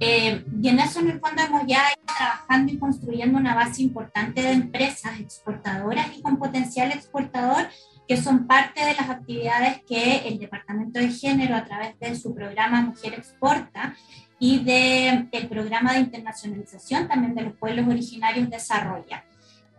Eh, 0.00 0.44
y 0.60 0.68
en 0.68 0.80
eso 0.80 0.98
en 0.98 1.10
el 1.10 1.20
fondo 1.20 1.40
hemos 1.40 1.62
ya 1.68 1.84
ido 1.96 2.16
trabajando 2.18 2.72
y 2.72 2.78
construyendo 2.78 3.38
una 3.38 3.54
base 3.54 3.82
importante 3.82 4.42
de 4.42 4.50
empresas 4.50 5.20
exportadoras 5.20 6.08
y 6.16 6.20
con 6.20 6.36
potencial 6.36 6.90
exportador 6.90 7.68
que 8.06 8.16
son 8.16 8.46
parte 8.46 8.84
de 8.84 8.94
las 8.94 9.10
actividades 9.10 9.82
que 9.88 10.28
el 10.28 10.38
Departamento 10.38 10.98
de 10.98 11.10
Género 11.10 11.56
a 11.56 11.64
través 11.64 11.98
de 11.98 12.14
su 12.14 12.34
programa 12.34 12.82
Mujer 12.82 13.14
Exporta 13.14 13.94
y 14.38 14.60
del 14.60 15.28
el 15.32 15.48
programa 15.48 15.94
de 15.94 16.00
internacionalización 16.00 17.08
también 17.08 17.34
de 17.34 17.42
los 17.42 17.54
pueblos 17.54 17.86
originarios 17.88 18.50
desarrolla. 18.50 19.24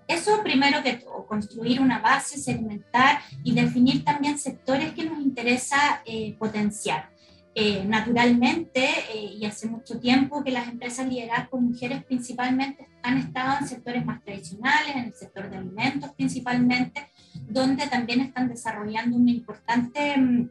Eso 0.08 0.42
primero 0.42 0.82
que 0.84 0.94
todo, 0.94 1.26
construir 1.26 1.82
una 1.82 2.00
base, 2.00 2.38
segmentar 2.38 3.20
y 3.44 3.54
definir 3.54 4.06
también 4.06 4.40
sectores 4.40 4.94
que 4.94 5.04
nos 5.04 5.20
interesa 5.20 6.02
eh, 6.06 6.36
potenciar. 6.40 7.10
Eh, 7.60 7.84
naturalmente, 7.86 8.88
eh, 9.12 9.34
y 9.40 9.44
hace 9.44 9.68
mucho 9.68 10.00
tiempo 10.00 10.44
que 10.44 10.52
las 10.52 10.68
empresas 10.68 11.08
lideradas 11.08 11.48
por 11.48 11.60
mujeres 11.60 12.04
principalmente 12.04 12.88
han 13.02 13.18
estado 13.18 13.58
en 13.60 13.68
sectores 13.68 14.06
más 14.06 14.24
tradicionales, 14.24 14.96
en 14.96 15.06
el 15.06 15.16
sector 15.16 15.50
de 15.50 15.58
alimentos 15.58 16.12
principalmente, 16.12 17.08
donde 17.50 17.88
también 17.88 18.22
están 18.22 18.48
desarrollando 18.48 19.18
una 19.18 19.32
importante 19.32 20.16
mm, 20.16 20.50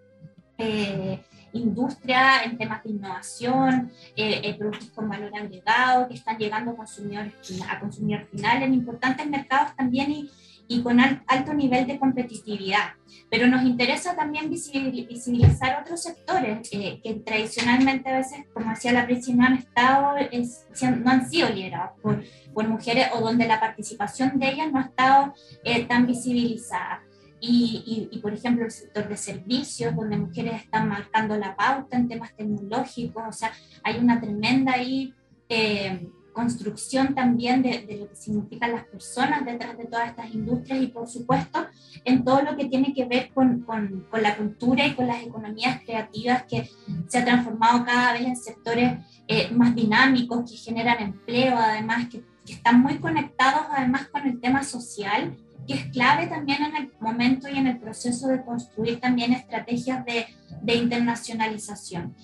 eh, 0.59 1.23
industria 1.53 2.45
en 2.45 2.57
temas 2.57 2.83
de 2.83 2.91
innovación, 2.91 3.91
eh, 4.17 4.41
eh, 4.43 4.55
productos 4.55 4.91
con 4.91 5.09
valor 5.09 5.31
agregado 5.35 6.09
que 6.09 6.15
están 6.15 6.39
llegando 6.39 6.73
a 6.73 6.77
consumidores, 6.77 7.33
a 7.69 7.81
consumidor 7.81 8.27
final 8.27 8.63
en 8.63 8.75
importantes 8.75 9.27
mercados 9.29 9.75
también 9.77 10.11
y, 10.11 10.31
y 10.69 10.83
con 10.83 10.99
alto 11.01 11.55
nivel 11.55 11.87
de 11.87 11.99
competitividad. 11.99 12.95
Pero 13.31 13.47
nos 13.47 13.63
interesa 13.65 14.15
también 14.15 14.51
visibilizar 14.51 15.81
otros 15.83 16.03
sectores 16.03 16.69
que 16.71 17.23
tradicionalmente 17.25 18.09
a 18.11 18.19
veces, 18.19 18.47
como 18.53 18.71
decía 18.71 18.93
la 18.93 19.07
presión, 19.07 19.39
no 19.39 19.47
han 19.47 19.55
estado, 19.55 20.17
es, 20.31 20.67
no 20.83 21.11
han 21.11 21.29
sido 21.29 21.49
liderados 21.49 21.99
por, 22.01 22.23
por, 22.55 22.69
mujeres 22.69 23.09
o 23.15 23.21
donde 23.21 23.47
la 23.47 23.61
participación 23.61 24.39
de 24.39 24.49
ellas 24.49 24.73
no 24.73 24.79
ha 24.79 24.85
estado 24.85 25.35
eh, 25.65 25.85
tan 25.85 26.07
visibilizada. 26.07 27.03
Y, 27.39 28.09
y, 28.11 28.19
por 28.19 28.33
ejemplo, 28.33 28.65
el 28.65 28.71
sector 28.71 29.09
de 29.09 29.17
servicios, 29.17 29.95
donde 29.95 30.17
mujeres 30.17 30.63
están 30.63 30.89
marcando 30.89 31.37
la 31.37 31.55
pauta 31.55 31.97
en 31.97 32.09
temas 32.09 32.35
tecnológicos, 32.35 33.23
o 33.29 33.33
sea, 33.33 33.53
hay 33.85 33.99
una 33.99 34.21
tremenda 34.21 34.73
ahí 34.73 35.15
eh, 35.49 36.09
construcción 36.37 37.15
también 37.15 37.63
de, 37.63 37.97
lo 37.99 38.11
que 38.11 38.15
significan 38.15 38.73
las 38.73 38.85
personas 38.85 39.47
detrás 39.47 39.79
de 39.79 39.87
todas 39.87 40.11
estas 40.11 40.35
industrias 40.35 40.83
y 40.83 40.89
por 40.89 41.09
supuesto 41.09 41.67
en 42.05 42.25
todo 42.25 42.43
lo 42.43 42.55
que 42.59 42.67
tiene 42.67 42.93
que 42.93 43.07
ver 43.07 43.31
con, 43.33 43.63
con, 43.63 44.07
la 44.21 44.37
cultura 44.37 44.87
y 44.87 44.93
con 44.93 45.07
las 45.07 45.23
economías 45.23 45.81
creativas 45.83 46.45
que 46.45 46.69
se 47.09 47.19
ha 47.19 47.25
transformado 47.25 47.87
cada 47.87 48.13
vez 48.13 48.23
en 48.23 48.37
sectores 48.37 48.99
eh, 49.27 49.51
más 49.51 49.75
dinámicos, 49.75 50.51
que 50.51 50.59
generan 50.59 51.03
empleo, 51.03 51.57
además 51.57 52.07
que 52.11 52.23
están 52.67 52.83
muy 52.83 52.99
conectados 52.99 53.67
además 53.71 54.09
con 54.09 54.27
el 54.27 54.41
tema 54.41 54.65
social 54.65 55.37
que 55.69 55.75
es 55.75 55.85
clave 55.87 56.27
también 56.27 56.65
en 56.65 56.75
el 56.75 56.93
momento 56.99 57.49
y 57.49 57.57
en 57.59 57.69
el 57.69 57.79
proceso 57.79 58.27
de 58.27 58.45
construir 58.45 58.99
también 58.99 59.33
estrategias 59.33 60.05
de, 60.05 60.27
de 60.63 60.75
internacionalización. 60.75 62.15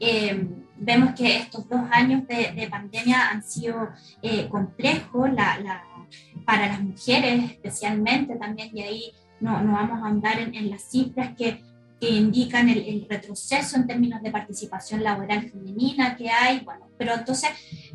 Eh, 0.00 0.48
vemos 0.76 1.14
que 1.14 1.36
estos 1.36 1.68
dos 1.68 1.82
años 1.90 2.26
de, 2.26 2.52
de 2.52 2.68
pandemia 2.68 3.30
han 3.30 3.44
sido 3.44 3.90
eh, 4.22 4.48
complejos 4.48 5.32
la, 5.32 5.58
la, 5.60 5.84
para 6.44 6.66
las 6.66 6.80
mujeres 6.80 7.50
especialmente 7.50 8.36
también, 8.36 8.70
y 8.76 8.82
ahí 8.82 9.12
no, 9.40 9.62
no 9.62 9.72
vamos 9.72 10.02
a 10.02 10.06
andar 10.06 10.38
en, 10.40 10.54
en 10.54 10.70
las 10.70 10.82
cifras 10.90 11.30
que, 11.36 11.60
que 12.02 12.10
indican 12.10 12.68
el, 12.68 12.78
el, 12.78 13.06
retroceso 13.08 13.76
en 13.76 13.86
términos 13.86 14.20
de 14.20 14.32
participación 14.32 15.04
laboral 15.04 15.48
femenina 15.48 16.16
que 16.16 16.28
hay, 16.28 16.58
bueno, 16.58 16.88
pero 16.98 17.14
entonces 17.14 17.50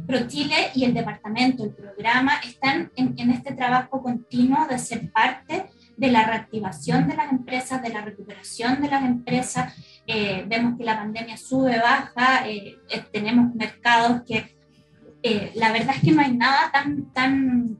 ProChile 0.05 0.71
y 0.75 0.85
el 0.85 0.93
departamento, 0.93 1.65
el 1.65 1.71
programa, 1.71 2.35
están 2.47 2.89
en, 2.95 3.15
en, 3.17 3.31
este 3.31 3.53
trabajo 3.53 4.01
continuo 4.01 4.65
de 4.65 4.79
ser 4.79 5.11
parte 5.11 5.65
de 5.97 6.07
la 6.09 6.25
reactivación 6.25 7.09
de 7.09 7.17
las 7.17 7.33
empresas, 7.33 7.81
de 7.81 7.89
la 7.89 7.99
recuperación 7.99 8.81
de 8.81 8.87
las 8.87 9.03
empresas. 9.03 9.73
Eh, 10.07 10.45
vemos 10.47 10.77
que 10.77 10.85
la 10.85 10.95
pandemia 10.95 11.35
sube, 11.35 11.77
baja, 11.77 12.47
eh, 12.47 12.77
eh, 12.89 13.03
tenemos 13.11 13.53
mercados 13.55 14.21
que 14.25 14.55
eh, 15.21 15.51
la 15.55 15.73
verdad 15.73 15.95
es 15.97 16.01
que 16.01 16.13
no 16.13 16.21
hay 16.21 16.33
nada 16.33 16.71
tan, 16.71 17.11
tan, 17.11 17.77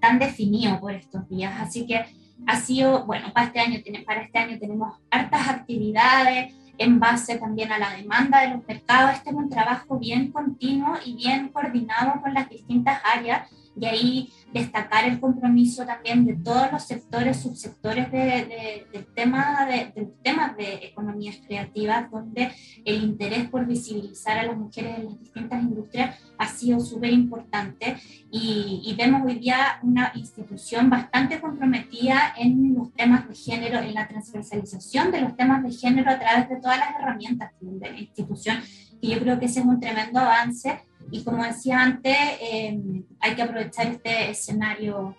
tan 0.00 0.18
definido 0.18 0.80
por 0.80 0.94
estos 0.94 1.28
días, 1.28 1.52
así 1.60 1.86
que 1.86 2.06
ha 2.46 2.56
sido, 2.56 3.04
bueno, 3.04 3.32
para 3.32 3.46
este 3.46 3.60
año, 3.60 3.78
para 4.06 4.22
este 4.22 4.38
año 4.38 4.58
tenemos 4.58 4.96
hartas 5.10 5.48
actividades, 5.48 6.54
en 6.78 6.98
base 6.98 7.36
también 7.36 7.72
a 7.72 7.78
la 7.78 7.94
demanda 7.94 8.40
de 8.40 8.54
los 8.54 8.66
mercados. 8.66 9.12
Este 9.12 9.30
es 9.30 9.36
un 9.36 9.50
trabajo 9.50 9.98
bien 9.98 10.32
continuo 10.32 10.94
y 11.04 11.14
bien 11.14 11.50
coordinado 11.50 12.20
con 12.22 12.32
las 12.32 12.48
distintas 12.48 13.02
áreas 13.04 13.50
y 13.80 13.86
ahí 13.86 14.32
destacar 14.52 15.08
el 15.08 15.20
compromiso 15.20 15.86
también 15.86 16.26
de 16.26 16.34
todos 16.34 16.70
los 16.70 16.82
sectores, 16.82 17.40
subsectores 17.40 18.12
de, 18.12 18.86
del 18.92 19.06
tema 19.14 19.66
de, 19.66 19.92
del 19.94 20.12
temas 20.22 20.56
de 20.56 20.74
economías 20.82 21.38
creativas, 21.46 22.10
donde 22.10 22.50
el 22.84 23.02
interés 23.02 23.48
por 23.48 23.66
visibilizar 23.66 24.38
a 24.38 24.42
las 24.42 24.56
mujeres 24.56 24.98
en 24.98 25.04
las 25.06 25.20
distintas 25.20 25.62
industrias 25.62 26.18
ha 26.36 26.46
sido 26.46 26.80
súper 26.80 27.10
importante 27.10 27.96
y, 28.30 28.82
y, 28.84 28.94
vemos 28.94 29.22
hoy 29.24 29.38
día 29.38 29.78
una 29.82 30.12
institución 30.14 30.90
bastante 30.90 31.40
comprometida 31.40 32.34
en 32.36 32.74
los 32.74 32.92
temas 32.92 33.28
de 33.28 33.34
género, 33.34 33.78
en 33.78 33.94
la 33.94 34.08
transversalización 34.08 35.10
de 35.10 35.22
los 35.22 35.36
temas 35.36 35.62
de 35.62 35.70
género 35.70 36.10
a 36.10 36.18
través 36.18 36.48
de 36.48 36.56
todas 36.56 36.78
las 36.78 36.94
herramientas 36.98 37.52
de 37.60 37.90
la 37.90 37.98
institución, 37.98 38.58
y 39.00 39.14
yo 39.14 39.20
creo 39.20 39.38
que 39.38 39.46
ese 39.46 39.60
es 39.60 39.66
un 39.66 39.80
tremendo 39.80 40.20
avance 40.20 40.82
y 41.10 41.24
como 41.24 41.44
decía 41.44 41.80
antes, 41.80 42.16
eh, 42.40 42.78
hay 43.20 43.34
que 43.34 43.42
aprovechar 43.42 43.86
este 43.88 44.30
escenario 44.30 45.16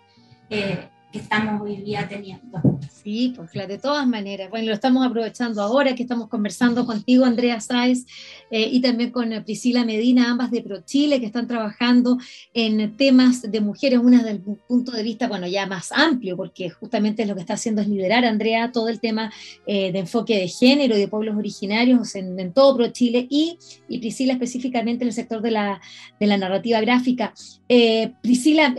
eh, 0.49 0.89
que 1.11 1.19
estamos 1.19 1.61
hoy 1.61 1.77
día 1.77 2.07
teniendo. 2.07 2.59
Sí, 3.03 3.33
pues 3.35 3.51
de 3.67 3.77
todas 3.77 4.07
maneras. 4.07 4.49
Bueno, 4.49 4.67
lo 4.67 4.73
estamos 4.73 5.05
aprovechando 5.05 5.61
ahora 5.61 5.95
que 5.95 6.03
estamos 6.03 6.29
conversando 6.29 6.85
contigo, 6.85 7.25
Andrea 7.25 7.59
Sáez, 7.59 8.05
eh, 8.49 8.69
y 8.71 8.79
también 8.79 9.11
con 9.11 9.29
Priscila 9.43 9.83
Medina, 9.83 10.29
ambas 10.29 10.51
de 10.51 10.61
ProChile, 10.61 11.19
que 11.19 11.25
están 11.25 11.47
trabajando 11.47 12.17
en 12.53 12.95
temas 12.97 13.41
de 13.41 13.59
mujeres, 13.59 13.99
una 13.99 14.23
desde 14.23 14.41
un 14.45 14.59
punto 14.67 14.91
de 14.91 15.03
vista, 15.03 15.27
bueno, 15.27 15.47
ya 15.47 15.65
más 15.65 15.91
amplio, 15.91 16.37
porque 16.37 16.69
justamente 16.69 17.25
lo 17.25 17.35
que 17.35 17.41
está 17.41 17.55
haciendo 17.55 17.81
es 17.81 17.87
liderar, 17.87 18.23
Andrea, 18.23 18.71
todo 18.71 18.87
el 18.89 18.99
tema 18.99 19.31
eh, 19.65 19.91
de 19.91 19.99
enfoque 19.99 20.37
de 20.37 20.47
género 20.47 20.95
y 20.95 20.99
de 20.99 21.07
pueblos 21.07 21.35
originarios 21.35 22.15
en, 22.15 22.39
en 22.39 22.53
todo 22.53 22.77
ProChile, 22.77 23.27
y, 23.29 23.57
y 23.87 23.99
Priscila 23.99 24.33
específicamente 24.33 25.03
en 25.03 25.09
el 25.09 25.13
sector 25.13 25.41
de 25.41 25.51
la, 25.51 25.81
de 26.19 26.27
la 26.27 26.37
narrativa 26.37 26.79
gráfica. 26.81 27.33
Eh, 27.67 28.13
Priscila, 28.21 28.75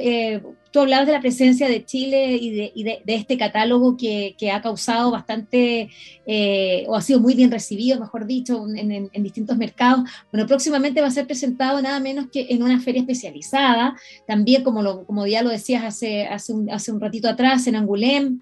tú 0.72 0.80
hablabas 0.80 1.06
de 1.06 1.12
la 1.12 1.20
presencia 1.20 1.68
de 1.68 1.84
Chile 1.84 2.36
y 2.36 2.82
de, 2.82 3.02
este 3.06 3.36
catálogo 3.36 3.96
que, 3.96 4.34
ha 4.52 4.62
causado 4.62 5.10
bastante, 5.10 5.90
eh, 6.26 6.84
o 6.88 6.96
ha 6.96 7.02
sido 7.02 7.20
muy 7.20 7.34
bien 7.34 7.50
recibido, 7.50 8.00
mejor 8.00 8.26
dicho, 8.26 8.64
en, 8.74 9.22
distintos 9.22 9.56
mercados. 9.56 10.08
Bueno, 10.32 10.46
próximamente 10.46 11.00
va 11.00 11.08
a 11.08 11.12
ser 11.12 11.26
presentado 11.26 11.80
nada 11.80 12.00
menos 12.00 12.26
que 12.32 12.46
en 12.48 12.62
una 12.62 12.80
feria 12.80 13.02
especializada, 13.02 13.94
también 14.26 14.64
como, 14.64 14.82
lo, 14.82 15.04
como 15.04 15.26
ya 15.26 15.42
lo 15.42 15.50
decías 15.50 15.84
hace, 15.84 16.26
hace, 16.26 16.52
un, 16.52 16.70
hace 16.70 16.90
un 16.90 17.00
ratito 17.00 17.28
atrás, 17.28 17.66
en 17.66 17.76
Angulem 17.76 18.40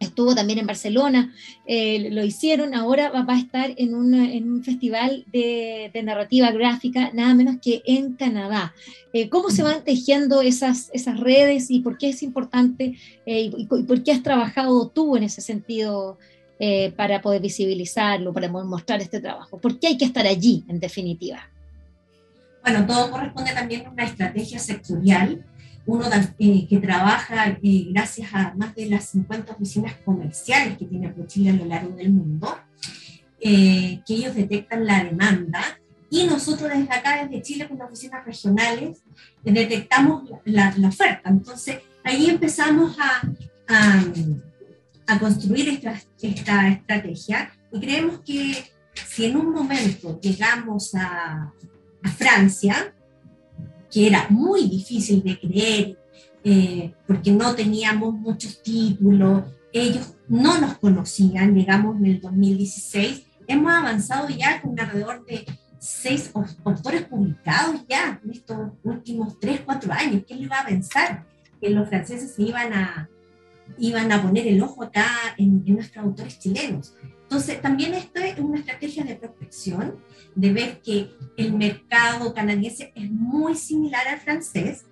estuvo 0.00 0.34
también 0.34 0.58
en 0.58 0.66
Barcelona, 0.66 1.32
eh, 1.66 2.08
lo 2.10 2.24
hicieron, 2.24 2.74
ahora 2.74 3.10
va, 3.10 3.24
a 3.28 3.38
estar 3.38 3.72
en, 3.76 3.94
un 3.94 4.64
festival 4.64 5.24
de, 5.30 5.90
narrativa 6.02 6.50
gráfica, 6.50 7.10
nada 7.12 7.34
menos 7.34 7.56
que 7.62 7.82
en 7.84 8.14
Canadá. 8.14 8.74
Eh, 9.12 9.28
¿Cómo 9.28 9.50
se 9.50 9.62
van 9.62 9.84
tejiendo 9.84 10.40
esas, 10.40 10.90
esas 10.94 11.20
redes 11.20 11.70
y 11.70 11.80
por 11.80 11.98
qué 11.98 12.08
es 12.08 12.22
importante 12.22 12.96
eh, 13.26 13.50
y, 13.56 13.66
por 13.66 14.02
qué 14.02 14.12
has 14.12 14.22
trabajado 14.22 14.88
tú 14.88 15.16
en 15.16 15.24
ese 15.24 15.40
sentido 15.40 16.18
para 16.94 17.22
poder 17.22 17.40
visibilizarlo, 17.40 18.34
para 18.34 18.48
mostrar 18.48 19.00
este 19.00 19.20
trabajo? 19.20 19.58
¿Por 19.58 19.78
qué 19.78 19.88
hay 19.88 19.96
que 19.96 20.04
estar 20.04 20.26
allí, 20.26 20.62
en 20.68 20.78
definitiva? 20.78 21.48
Bueno, 22.62 22.86
todo 22.86 23.10
corresponde 23.10 23.52
también 23.52 23.86
a 23.86 23.90
una 23.90 24.04
estrategia 24.04 24.58
sectorial 24.58 25.42
uno 25.86 26.04
eh, 26.38 26.66
que 26.68 26.78
trabaja 26.78 27.48
eh, 27.62 27.86
gracias 27.90 28.32
a 28.32 28.54
más 28.54 28.74
de 28.74 28.86
las 28.86 29.06
50 29.10 29.52
oficinas 29.52 29.94
comerciales 30.04 30.76
que 30.78 30.84
tiene 30.84 31.08
ProChile 31.08 31.50
a 31.50 31.54
lo 31.54 31.64
largo 31.64 31.96
del 31.96 32.12
mundo, 32.12 32.58
eh, 33.40 34.00
que 34.06 34.14
ellos 34.14 34.34
detectan 34.34 34.86
la 34.86 35.02
demanda 35.04 35.62
y 36.10 36.24
nosotros 36.24 36.70
desde 36.70 36.92
acá, 36.92 37.24
desde 37.24 37.42
Chile, 37.42 37.68
con 37.68 37.78
las 37.78 37.88
oficinas 37.88 38.24
regionales, 38.24 39.02
detectamos 39.44 40.28
la, 40.44 40.74
oferta. 40.86 41.30
Entonces, 41.30 41.78
ahí 42.02 42.28
empezamos 42.28 42.96
a, 42.98 43.22
a, 45.06 45.18
construir 45.18 45.68
esta, 45.68 46.00
esta 46.20 46.68
estrategia 46.68 47.52
y 47.72 47.80
creemos 47.80 48.20
que 48.20 48.72
si 49.06 49.26
en 49.26 49.36
un 49.36 49.52
momento 49.52 50.20
llegamos 50.20 50.94
a, 50.96 51.52
a 52.02 52.08
Francia, 52.10 52.92
que 53.90 54.06
era 54.06 54.26
muy 54.30 54.68
difícil 54.68 55.22
de 55.22 55.38
creer, 55.38 55.98
eh, 56.44 56.94
porque 57.06 57.32
no 57.32 57.54
teníamos 57.54 58.14
muchos 58.14 58.62
títulos, 58.62 59.44
ellos 59.72 60.14
no 60.28 60.58
nos 60.60 60.78
conocían, 60.78 61.54
llegamos 61.54 61.96
en 61.96 62.06
el 62.06 62.20
2016, 62.20 63.26
hemos 63.46 63.72
avanzado 63.72 64.28
ya 64.28 64.60
con 64.62 64.78
alrededor 64.78 65.24
de 65.26 65.44
seis 65.78 66.30
autores 66.64 67.02
publicados 67.04 67.80
ya 67.88 68.20
en 68.22 68.30
estos 68.30 68.72
últimos 68.82 69.38
tres, 69.40 69.62
cuatro 69.64 69.92
años. 69.92 70.22
¿Quién 70.26 70.42
le 70.42 70.48
va 70.48 70.60
a 70.60 70.66
pensar 70.66 71.26
que 71.60 71.70
los 71.70 71.88
franceses 71.88 72.34
se 72.34 72.42
iban 72.42 72.72
a, 72.72 73.08
iban 73.78 74.10
a 74.12 74.22
poner 74.22 74.46
el 74.46 74.62
ojo 74.62 74.84
acá 74.84 75.06
en, 75.36 75.62
en 75.66 75.74
nuestros 75.74 76.04
autores 76.04 76.38
chilenos? 76.38 76.94
Entonces, 77.22 77.62
también 77.62 77.94
esto 77.94 78.20
es 78.20 78.38
una 78.40 78.58
estrategia 78.58 79.04
de 79.04 79.14
prospección, 79.14 80.00
de 80.34 80.52
ver 80.52 80.80
que 80.82 81.10
el 81.36 81.52
mercado 81.52 82.34
canadiense 82.34 82.92
es 82.96 83.08
muy 83.08 83.54
similar 83.54 84.08
al 84.08 84.18
francés. 84.18 84.86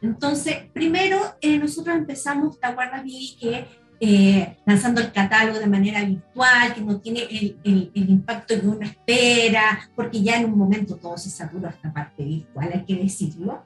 Entonces, 0.00 0.56
primero, 0.72 1.18
eh, 1.40 1.58
nosotros 1.58 1.96
empezamos, 1.96 2.60
¿te 2.60 2.66
acuerdas, 2.68 3.02
Vivi, 3.02 3.36
que 3.40 3.64
eh, 3.98 4.56
lanzando 4.66 5.00
el 5.00 5.12
catálogo 5.12 5.58
de 5.58 5.66
manera 5.66 6.04
virtual, 6.04 6.74
que 6.74 6.80
no 6.80 7.00
tiene 7.00 7.22
el, 7.22 7.58
el, 7.64 8.10
impacto 8.10 8.60
que 8.60 8.66
uno 8.66 8.86
espera, 8.86 9.90
porque 9.96 10.22
ya 10.22 10.36
en 10.36 10.44
un 10.44 10.58
momento 10.58 10.96
todo 10.96 11.16
se 11.16 11.30
saturó 11.30 11.68
esta 11.68 11.92
parte 11.92 12.22
virtual, 12.22 12.70
hay 12.72 12.84
que 12.84 13.02
decirlo. 13.02 13.64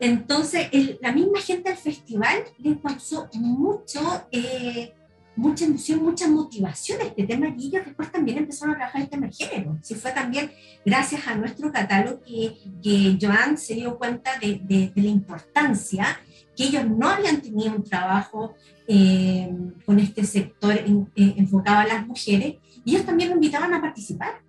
Entonces, 0.00 0.68
la 1.00 1.12
misma 1.12 1.40
gente 1.40 1.70
del 1.70 1.78
festival 1.78 2.44
les 2.58 2.78
causó 2.78 3.28
mucho 3.32 4.00
eh, 4.32 4.92
mucha 5.36 5.64
emoción, 5.64 6.02
mucha 6.02 6.28
motivación 6.28 7.00
este 7.00 7.24
tema 7.24 7.48
y 7.56 7.66
ellos 7.66 7.84
después 7.84 8.10
también 8.10 8.38
empezaron 8.38 8.74
a 8.74 8.78
trabajar 8.78 9.02
el 9.02 9.08
tema 9.08 9.26
del 9.26 9.34
género. 9.34 9.78
Sí 9.82 9.94
fue 9.94 10.12
también 10.12 10.50
gracias 10.84 11.26
a 11.26 11.34
nuestro 11.34 11.72
catálogo 11.72 12.20
que, 12.22 12.56
que 12.82 13.18
Joan 13.20 13.58
se 13.58 13.74
dio 13.74 13.98
cuenta 13.98 14.38
de, 14.38 14.60
de, 14.62 14.92
la 14.94 15.08
importancia 15.08 16.20
que 16.56 16.64
ellos 16.64 16.86
no 16.88 17.08
habían 17.08 17.40
tenido 17.40 17.74
un 17.74 17.82
trabajo 17.82 18.54
eh, 18.86 19.52
con 19.84 19.98
este 19.98 20.24
sector 20.24 20.74
eh, 20.74 21.06
enfocado 21.16 21.78
a 21.78 21.86
las 21.86 22.06
mujeres 22.06 22.56
y 22.84 22.94
ellos 22.94 23.06
también 23.06 23.30
lo 23.30 23.34
invitaban 23.34 23.74
a 23.74 23.80
participar. 23.80 24.43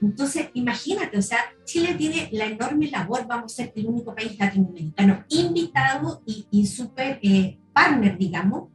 Entonces, 0.00 0.48
imagínate, 0.54 1.18
o 1.18 1.22
sea, 1.22 1.38
Chile 1.64 1.94
tiene 1.94 2.28
la 2.32 2.46
enorme 2.46 2.88
labor, 2.88 3.26
vamos 3.26 3.52
a 3.52 3.56
ser 3.56 3.72
el 3.74 3.86
único 3.86 4.14
país 4.14 4.38
latinoamericano 4.38 5.24
invitado 5.28 6.22
y, 6.24 6.46
y 6.50 6.66
súper 6.66 7.18
eh, 7.22 7.58
partner, 7.72 8.16
digamos, 8.16 8.70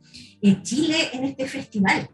Chile 0.62 0.98
en 1.14 1.24
este 1.24 1.48
festival. 1.48 2.10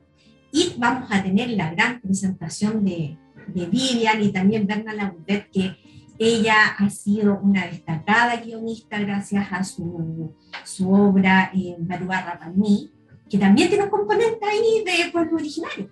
Y 0.52 0.76
vamos 0.78 1.12
a 1.12 1.24
tener 1.24 1.50
la 1.50 1.72
gran 1.72 2.00
presentación 2.00 2.86
de, 2.86 3.18
de 3.48 3.66
Vivian 3.66 4.22
y 4.22 4.32
también 4.32 4.68
Berna 4.68 4.94
Laudet, 4.94 5.50
que 5.52 5.76
ella 6.18 6.76
ha 6.78 6.90
sido 6.90 7.40
una 7.42 7.66
destacada 7.66 8.36
guionista 8.38 9.00
gracias 9.00 9.48
a 9.52 9.64
su, 9.64 10.36
su 10.66 10.92
obra 10.92 11.50
en 11.54 11.88
Barúa 11.88 12.22
Rapamí, 12.22 12.92
que 13.30 13.38
también 13.38 13.70
tiene 13.70 13.86
un 13.86 13.90
componente 13.90 14.46
ahí 14.46 14.84
de 14.84 15.12
pueblo 15.12 15.38
originario. 15.38 15.90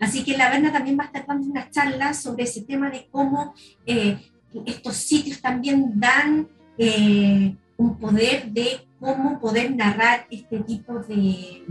Así 0.00 0.24
que 0.24 0.36
la 0.36 0.50
Berna 0.50 0.72
también 0.72 0.98
va 0.98 1.04
a 1.04 1.06
estar 1.06 1.26
dando 1.26 1.46
unas 1.48 1.70
charlas 1.70 2.22
sobre 2.22 2.44
ese 2.44 2.62
tema 2.62 2.90
de 2.90 3.08
cómo 3.10 3.54
eh, 3.86 4.18
estos 4.66 4.96
sitios 4.96 5.40
también 5.40 5.92
dan 5.96 6.48
eh, 6.78 7.54
un 7.76 7.98
poder 7.98 8.50
de 8.50 8.86
cómo 9.00 9.40
poder 9.40 9.74
narrar 9.74 10.26
este 10.30 10.60
tipo 10.60 11.00
de, 11.00 11.64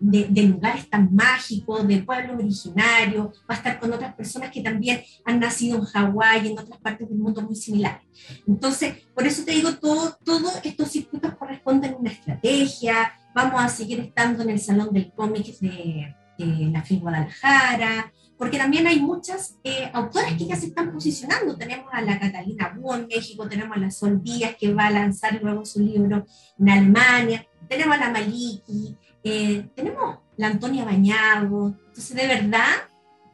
de, 0.00 0.42
lugares 0.42 0.88
tan 0.88 1.14
mágicos, 1.14 1.86
de 1.86 2.02
pueblos 2.02 2.36
originarios, 2.38 3.26
va 3.48 3.54
a 3.54 3.58
estar 3.58 3.78
con 3.78 3.92
otras 3.92 4.14
personas 4.14 4.50
que 4.50 4.60
también 4.60 5.02
han 5.24 5.40
nacido 5.40 5.78
en 5.78 5.84
Hawái 5.84 6.48
en 6.48 6.58
otras 6.58 6.78
partes 6.80 7.08
del 7.08 7.18
mundo 7.18 7.42
muy 7.42 7.56
similares. 7.56 8.02
Entonces, 8.46 8.94
por 9.14 9.26
eso 9.26 9.44
te 9.44 9.52
digo, 9.52 9.74
todos 9.74 10.18
todo 10.24 10.50
estos 10.62 10.90
circuitos 10.90 11.34
corresponden 11.36 11.94
a 11.94 11.96
una 11.96 12.10
estrategia, 12.10 13.12
vamos 13.34 13.60
a 13.60 13.68
seguir 13.68 14.00
estando 14.00 14.42
en 14.42 14.50
el 14.50 14.60
Salón 14.60 14.92
del 14.92 15.12
Cómic 15.12 15.58
de, 15.58 16.14
de 16.38 16.70
la 16.70 16.82
FIL 16.82 17.00
Guadalajara, 17.00 18.12
porque 18.38 18.56
también 18.56 18.86
hay 18.86 19.00
muchas 19.00 19.56
eh, 19.64 19.90
autoras 19.92 20.32
que 20.34 20.46
ya 20.46 20.54
se 20.54 20.66
están 20.66 20.92
posicionando. 20.92 21.56
Tenemos 21.56 21.86
a 21.92 22.00
la 22.00 22.20
Catalina 22.20 22.72
Bu 22.78 22.94
en 22.94 23.08
México, 23.08 23.48
tenemos 23.48 23.76
a 23.76 23.80
la 23.80 23.90
Sol 23.90 24.22
Díaz 24.22 24.54
que 24.58 24.72
va 24.72 24.86
a 24.86 24.90
lanzar 24.90 25.40
luego 25.42 25.64
su 25.64 25.80
libro 25.80 26.24
en 26.58 26.68
Alemania, 26.68 27.44
tenemos 27.68 27.96
a 27.96 28.00
la 28.00 28.10
Maliki, 28.10 28.96
eh, 29.24 29.66
tenemos 29.74 30.18
la 30.36 30.46
Antonia 30.46 30.84
Bañago. 30.84 31.74
Entonces, 31.88 32.14
de 32.16 32.26
verdad, 32.28 32.74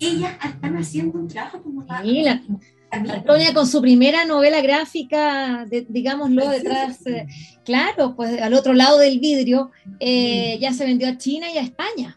ellas 0.01 0.33
están 0.43 0.77
haciendo 0.79 1.19
un 1.19 1.29
trabajo 1.29 1.62
como 1.62 1.83
sí, 2.03 2.23
la, 2.23 2.43
Antonia 2.90 3.53
con 3.53 3.67
su 3.67 3.83
primera 3.83 4.25
novela 4.25 4.62
gráfica, 4.62 5.67
digámoslo, 5.88 6.49
detrás, 6.49 7.05
eh, 7.07 7.27
claro, 7.64 8.14
pues 8.14 8.40
al 8.40 8.55
otro 8.55 8.73
lado 8.73 8.99
del 8.99 9.19
vidrio, 9.19 9.71
ya 10.01 10.73
se 10.73 10.87
vendió 10.87 11.09
a 11.09 11.19
China 11.19 11.51
y 11.53 11.59
a 11.59 11.62
España. 11.62 12.17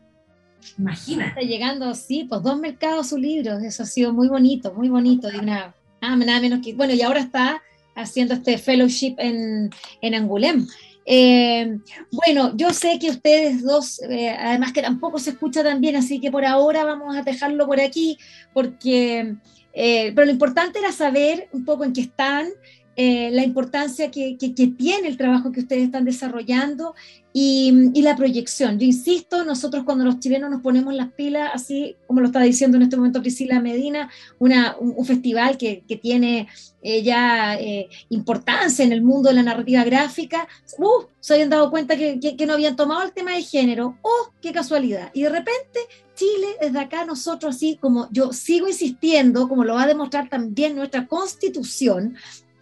Imagina. 0.77 1.27
Está 1.27 1.41
llegando, 1.41 1.93
sí, 1.93 2.25
pues 2.30 2.41
dos 2.43 2.60
mercados 2.60 3.10
sus 3.10 3.19
libros, 3.19 3.63
eso 3.63 3.84
ha 3.84 3.86
sido 3.86 4.13
muy 4.13 4.27
bonito, 4.27 4.73
muy 4.73 4.89
bonito. 4.89 5.30
De 5.30 5.39
una, 5.39 5.75
nada, 6.01 6.39
menos 6.39 6.60
bueno, 6.75 6.93
y 6.93 7.01
ahora 7.01 7.19
está 7.19 7.62
haciendo 7.95 8.34
este 8.34 8.58
fellowship 8.58 9.15
en, 9.17 9.69
en 10.01 10.15
Angulem. 10.15 10.67
Eh, 11.10 11.80
bueno, 12.12 12.51
yo 12.58 12.73
sé 12.73 12.99
que 12.99 13.10
ustedes 13.10 13.63
dos, 13.63 14.01
eh, 14.01 14.30
además 14.30 14.73
que 14.73 14.82
tampoco 14.82 15.19
se 15.19 15.30
escucha 15.30 15.63
tan 15.63 15.80
bien, 15.80 15.95
así 15.95 16.19
que 16.19 16.30
por 16.30 16.43
ahora 16.43 16.84
vamos 16.84 17.15
a 17.15 17.21
dejarlo 17.21 17.65
por 17.65 17.80
aquí, 17.80 18.17
porque, 18.53 19.36
eh, 19.73 20.12
pero 20.13 20.25
lo 20.25 20.32
importante 20.32 20.80
era 20.80 20.91
saber 20.91 21.47
un 21.53 21.63
poco 21.63 21.86
en 21.86 21.93
qué 21.93 22.01
están, 22.01 22.49
la 22.97 23.43
importancia 23.43 24.10
que, 24.10 24.38
que, 24.38 24.55
que, 24.55 24.67
tiene 24.67 25.07
el 25.07 25.17
trabajo 25.17 25.51
que 25.51 25.60
ustedes 25.60 25.83
están 25.83 26.03
desarrollando 26.03 26.95
y, 27.39 28.01
la 28.01 28.15
proyección. 28.15 28.79
Yo 28.79 28.86
insisto, 28.88 29.43
nosotros 29.43 29.83
cuando 29.83 30.03
los 30.03 30.19
chilenos 30.19 30.49
nos 30.49 30.62
ponemos 30.62 30.93
las 30.95 31.12
pilas, 31.12 31.51
así 31.53 31.95
como 32.07 32.21
lo 32.21 32.27
está 32.27 32.41
diciendo 32.41 32.77
en 32.77 32.83
este 32.83 32.97
momento 32.97 33.21
Priscila 33.21 33.60
Medina, 33.60 34.10
una, 34.39 34.75
un, 34.79 35.05
festival 35.05 35.55
que, 35.55 35.83
que 35.88 35.97
tiene 35.97 36.47
eh, 36.81 37.03
ya 37.03 37.55
eh, 37.60 37.89
importancia 38.10 38.83
en 38.83 38.91
el 38.91 39.03
mundo 39.03 39.29
de 39.29 39.36
la 39.36 39.43
narrativa 39.43 39.83
gráfica, 39.83 40.47
uh, 40.79 41.05
se 41.19 41.36
habían 41.36 41.51
dado 41.51 41.69
cuenta 41.69 41.95
que, 41.95 42.19
que, 42.19 42.45
no 42.47 42.53
habían 42.53 42.75
tomado 42.75 43.03
el 43.03 43.12
tema 43.12 43.33
de 43.33 43.43
género, 43.43 43.99
¡oh, 44.01 44.31
qué 44.41 44.51
casualidad! 44.51 45.12
Y 45.13 45.21
de 45.21 45.29
repente 45.29 45.79
Chile, 46.15 46.47
desde 46.60 46.79
acá 46.79 47.05
nosotros, 47.05 47.55
así 47.55 47.77
como 47.79 48.07
yo 48.12 48.33
sigo 48.33 48.67
insistiendo, 48.67 49.47
como 49.47 49.63
lo 49.63 49.75
va 49.75 49.83
a 49.83 49.88
demostrar 49.88 50.27
también 50.29 50.75
nuestra 50.75 51.05
constitución, 51.05 52.15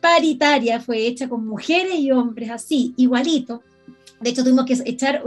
paritaria 0.06 0.80
fue 0.80 1.08
hecha 1.08 1.28
con 1.28 1.48
mujeres 1.48 1.96
y 1.96 2.12
hombres 2.12 2.52
así, 2.52 2.94
igualito, 2.96 3.64
de 4.22 4.30
hecho, 4.30 4.44
tuvimos 4.44 4.66
que 4.66 4.78
echar, 4.86 5.22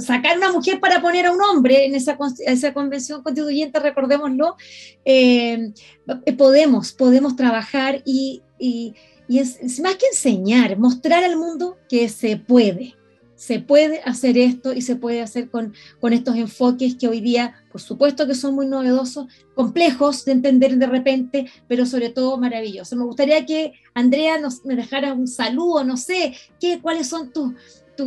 sacar 0.00 0.36
una 0.36 0.50
mujer 0.52 0.80
para 0.80 1.00
poner 1.00 1.26
a 1.26 1.32
un 1.32 1.40
hombre 1.40 1.86
en 1.86 1.94
esa, 1.94 2.18
esa 2.44 2.74
convención 2.74 3.22
constituyente, 3.22 3.78
recordémoslo. 3.78 4.56
Eh, 5.04 5.72
podemos, 6.36 6.92
podemos 6.92 7.36
trabajar 7.36 8.02
y, 8.04 8.42
y, 8.58 8.94
y 9.28 9.38
es, 9.38 9.80
más 9.80 9.94
que 9.94 10.06
enseñar, 10.08 10.76
mostrar 10.76 11.22
al 11.22 11.36
mundo 11.36 11.78
que 11.88 12.08
se 12.08 12.36
puede, 12.36 12.96
se 13.36 13.60
puede 13.60 14.00
hacer 14.00 14.36
esto 14.38 14.72
y 14.72 14.82
se 14.82 14.96
puede 14.96 15.22
hacer 15.22 15.50
con, 15.50 15.74
con 16.00 16.12
estos 16.12 16.36
enfoques 16.36 16.96
que 16.96 17.06
hoy 17.06 17.20
día, 17.20 17.54
por 17.70 17.80
supuesto 17.80 18.26
que 18.26 18.34
son 18.34 18.54
muy 18.54 18.66
novedosos, 18.66 19.26
complejos 19.54 20.24
de 20.24 20.32
entender 20.32 20.76
de 20.76 20.86
repente, 20.86 21.46
pero 21.68 21.86
sobre 21.86 22.08
todo 22.10 22.38
maravillosos. 22.38 22.98
Me 22.98 23.04
gustaría 23.04 23.46
que 23.46 23.74
Andrea 23.94 24.38
nos 24.38 24.64
me 24.64 24.74
dejara 24.74 25.12
un 25.12 25.28
saludo, 25.28 25.84
no 25.84 25.96
sé, 25.96 26.34
¿qué, 26.58 26.80
cuáles 26.80 27.08
son 27.08 27.30
tus, 27.30 27.52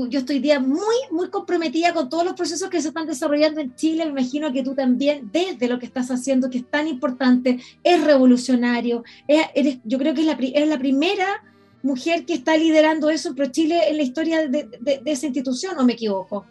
yo 0.10 0.20
estoy 0.20 0.39
día 0.39 0.60
muy, 0.60 0.96
muy 1.12 1.30
comprometida 1.30 1.94
con 1.94 2.10
todos 2.10 2.24
los 2.24 2.34
procesos 2.34 2.70
que 2.70 2.82
se 2.82 2.89
están 2.89 3.08
desarrollando 3.08 3.62
en 3.62 3.76
Chile. 3.76 4.06
Me 4.06 4.22
imagino 4.22 4.52
que 4.54 4.63
tú 4.63 4.76
también, 4.76 5.30
desde 5.32 5.68
lo 5.68 5.80
que 5.80 5.86
estás 5.86 6.12
haciendo, 6.12 6.50
que 6.50 6.60
es 6.60 6.70
tan 6.70 6.88
importante, 6.88 7.60
es 7.84 8.04
revolucionario. 8.04 9.04
eres, 9.28 9.80
yo 9.84 9.98
creo 9.98 10.13
que 10.13 10.22
es 10.22 10.28
la, 10.28 10.34
es 10.34 10.68
la 10.68 10.78
primera 10.78 11.44
mujer 11.82 12.26
que 12.26 12.34
está 12.34 12.58
liderando 12.58 13.10
eso 13.10 13.34
en 13.38 13.52
Chile 13.52 13.89
en 13.89 13.98
la 13.98 14.04
historia 14.04 14.48
de, 14.48 14.70
de, 14.80 15.02
esa 15.06 15.26
institución, 15.26 15.78
¿o 15.78 15.86
me 15.86 15.94
equivoco? 15.94 16.46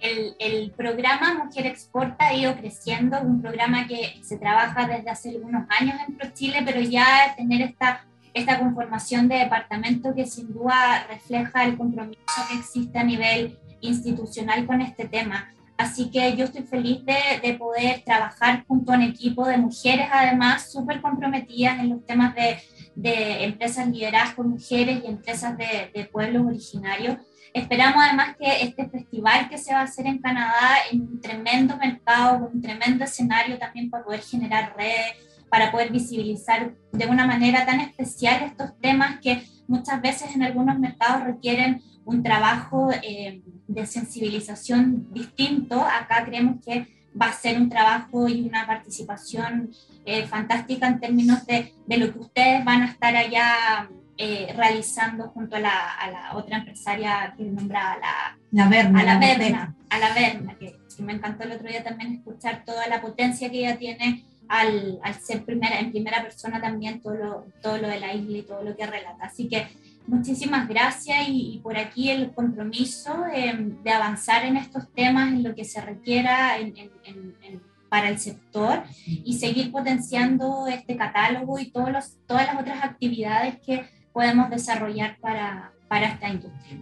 El, 0.00 0.34
el, 0.38 0.70
programa 0.70 1.44
Mujer 1.44 1.66
Exporta 1.66 2.28
ha 2.28 2.34
ido 2.34 2.56
creciendo, 2.56 3.18
es 3.18 3.22
un 3.22 3.42
programa 3.42 3.86
que 3.86 4.18
se 4.22 4.38
trabaja 4.38 4.86
desde 4.86 5.10
hace 5.10 5.30
algunos 5.30 5.66
años 5.78 5.96
en 6.08 6.16
ProChile, 6.16 6.62
pero 6.64 6.80
ya 6.80 7.34
tener 7.36 7.60
esta 7.60 8.06
esta 8.34 8.58
conformación 8.58 9.28
de 9.28 9.36
departamento 9.36 10.14
que 10.14 10.26
sin 10.26 10.52
duda 10.52 11.06
refleja 11.08 11.64
el 11.64 11.76
compromiso 11.76 12.20
que 12.48 12.58
existe 12.58 12.98
a 12.98 13.04
nivel 13.04 13.58
institucional 13.80 14.66
con 14.66 14.80
este 14.80 15.08
tema. 15.08 15.52
Así 15.76 16.10
que 16.10 16.36
yo 16.36 16.44
estoy 16.44 16.62
feliz 16.62 17.04
de, 17.04 17.40
de 17.42 17.54
poder 17.54 18.02
trabajar 18.04 18.64
junto 18.68 18.92
a 18.92 18.96
un 18.96 19.02
equipo 19.02 19.46
de 19.46 19.56
mujeres, 19.56 20.08
además, 20.12 20.70
súper 20.70 21.00
comprometidas 21.00 21.80
en 21.80 21.88
los 21.88 22.04
temas 22.04 22.34
de, 22.34 22.58
de 23.00 23.44
empresas 23.44 23.88
lideradas 23.88 24.34
por 24.34 24.46
mujeres 24.46 25.02
y 25.02 25.06
empresas 25.06 25.56
de, 25.56 25.90
de, 25.94 26.04
pueblos 26.04 26.46
originarios. 26.46 27.16
Esperamos 27.54 28.04
además 28.04 28.36
que 28.38 28.62
este 28.62 28.88
festival 28.88 29.48
que 29.48 29.56
se 29.56 29.72
va 29.72 29.80
a 29.80 29.84
hacer 29.84 30.06
en 30.06 30.18
Canadá, 30.18 30.76
en 30.92 31.00
un 31.00 31.20
tremendo 31.20 31.78
mercado, 31.78 32.50
un 32.52 32.60
tremendo 32.60 33.04
escenario 33.04 33.58
también 33.58 33.88
para 33.88 34.04
poder 34.04 34.20
generar 34.20 34.74
redes, 34.76 35.14
para 35.48 35.72
poder 35.72 35.90
visibilizar 35.90 36.74
de 36.92 37.06
una 37.06 37.26
manera 37.26 37.64
tan 37.64 37.80
especial 37.80 38.42
estos 38.42 38.78
temas 38.78 39.18
que 39.20 39.42
muchas 39.66 40.02
veces 40.02 40.34
en 40.34 40.42
algunos 40.42 40.78
mercados 40.78 41.24
requieren 41.24 41.82
un 42.04 42.22
trabajo 42.22 42.90
eh, 43.02 43.40
de 43.66 43.86
sensibilización 43.86 45.10
distinto. 45.10 45.80
Acá 45.80 46.24
creemos 46.26 46.56
que 46.64 46.86
va 47.20 47.26
a 47.26 47.32
ser 47.32 47.58
un 47.58 47.70
trabajo 47.70 48.28
y 48.28 48.42
una 48.42 48.66
participación 48.66 49.70
eh, 50.04 50.26
fantástica 50.26 50.86
en 50.88 51.00
términos 51.00 51.46
de, 51.46 51.74
de, 51.86 51.96
lo 51.98 52.12
que 52.12 52.18
ustedes 52.18 52.64
van 52.64 52.82
a 52.82 52.86
estar 52.86 53.14
allá 53.14 53.88
eh, 54.16 54.52
realizando 54.56 55.28
junto 55.28 55.56
a 55.56 55.60
la, 55.60 55.94
a 55.94 56.10
la, 56.10 56.36
otra 56.36 56.58
empresaria 56.58 57.34
que 57.36 57.44
nombraba, 57.44 57.98
la, 57.98 58.38
la 58.50 58.68
Verna. 58.68 59.00
A 59.00 59.04
la 59.04 59.18
Verna, 59.18 59.74
a 59.88 59.98
la 59.98 60.14
Verna 60.14 60.56
que, 60.58 60.76
que, 60.96 61.02
me 61.02 61.14
encantó 61.14 61.44
el 61.44 61.52
otro 61.52 61.68
día 61.68 61.82
también 61.82 62.14
escuchar 62.14 62.64
toda 62.64 62.86
la 62.88 63.00
potencia 63.00 63.50
que 63.50 63.60
ella 63.60 63.78
tiene 63.78 64.24
al, 64.48 64.98
al, 65.02 65.14
ser 65.14 65.44
primera, 65.44 65.78
en 65.78 65.90
primera 65.90 66.22
persona 66.22 66.60
también 66.60 67.00
todo 67.00 67.14
lo, 67.14 67.46
todo 67.62 67.78
lo 67.78 67.88
de 67.88 68.00
la 68.00 68.12
isla 68.12 68.38
y 68.38 68.42
todo 68.42 68.62
lo 68.62 68.76
que 68.76 68.86
relata. 68.86 69.24
Así 69.24 69.48
que 69.48 69.68
muchísimas 70.06 70.68
gracias 70.68 71.18
y, 71.28 71.60
por 71.62 71.78
aquí 71.78 72.10
el 72.10 72.32
compromiso 72.32 73.24
de 73.32 73.90
avanzar 73.90 74.44
en 74.44 74.56
estos 74.56 74.92
temas, 74.92 75.32
en 75.32 75.44
lo 75.44 75.54
que 75.54 75.64
se 75.64 75.80
requiera 75.80 76.58
en, 76.58 76.74
en, 76.76 77.62
para 77.90 78.08
el 78.08 78.18
sector 78.18 78.84
y 79.04 79.34
seguir 79.34 79.70
potenciando 79.70 80.66
este 80.68 80.96
catálogo 80.96 81.58
y 81.58 81.70
todos 81.70 81.90
los, 81.90 82.16
todas 82.26 82.46
las 82.46 82.60
otras 82.60 82.82
actividades 82.82 83.58
que 83.60 83.84
podemos 84.12 84.48
desarrollar 84.48 85.18
para, 85.20 85.72
para 85.88 86.06
esta 86.06 86.28
industria. 86.28 86.78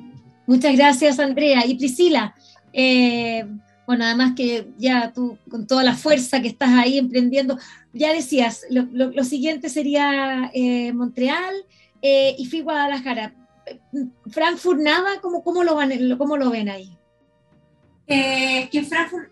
Muchas 0.47 0.77
gracias, 0.77 1.19
Andrea. 1.19 1.67
Y 1.67 1.77
Priscila, 1.77 2.35
eh, 2.73 3.47
bueno, 3.87 4.05
además 4.05 4.35
que 4.37 4.69
ya 4.77 5.13
tú 5.13 5.39
con 5.51 5.67
toda 5.67 5.83
la 5.83 5.95
fuerza 5.95 6.43
que 6.43 6.49
estás 6.49 6.71
ahí 6.71 6.99
emprendiendo, 6.99 7.59
ya 7.93 8.13
decías, 8.13 8.67
lo, 8.71 9.25
siguiente 9.25 9.71
sería 9.71 10.51
eh, 10.53 10.93
Montreal 10.93 11.55
eh, 12.03 12.37
y 12.39 12.47
fui 12.47 12.61
Guadalajara. 12.61 13.35
Frankfurt 14.31 14.81
nada, 14.81 15.21
¿cómo, 15.21 15.43
cómo, 15.43 15.65
lo, 15.65 15.75
van, 15.75 15.91
cómo 16.17 16.37
lo 16.37 16.51
ven 16.51 16.69
ahí? 16.69 16.97
Que 18.07 18.87
Frankfurt 18.89 19.29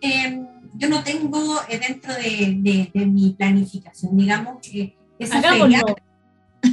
yo 0.79 0.89
no 0.89 1.03
tengo 1.03 1.61
dentro 1.69 2.15
de, 2.15 2.91
mi 3.07 3.35
planificación, 3.37 4.17
digamos, 4.17 4.59
que 4.63 4.97
esa 5.19 5.39
hagámoslo. 5.39 5.97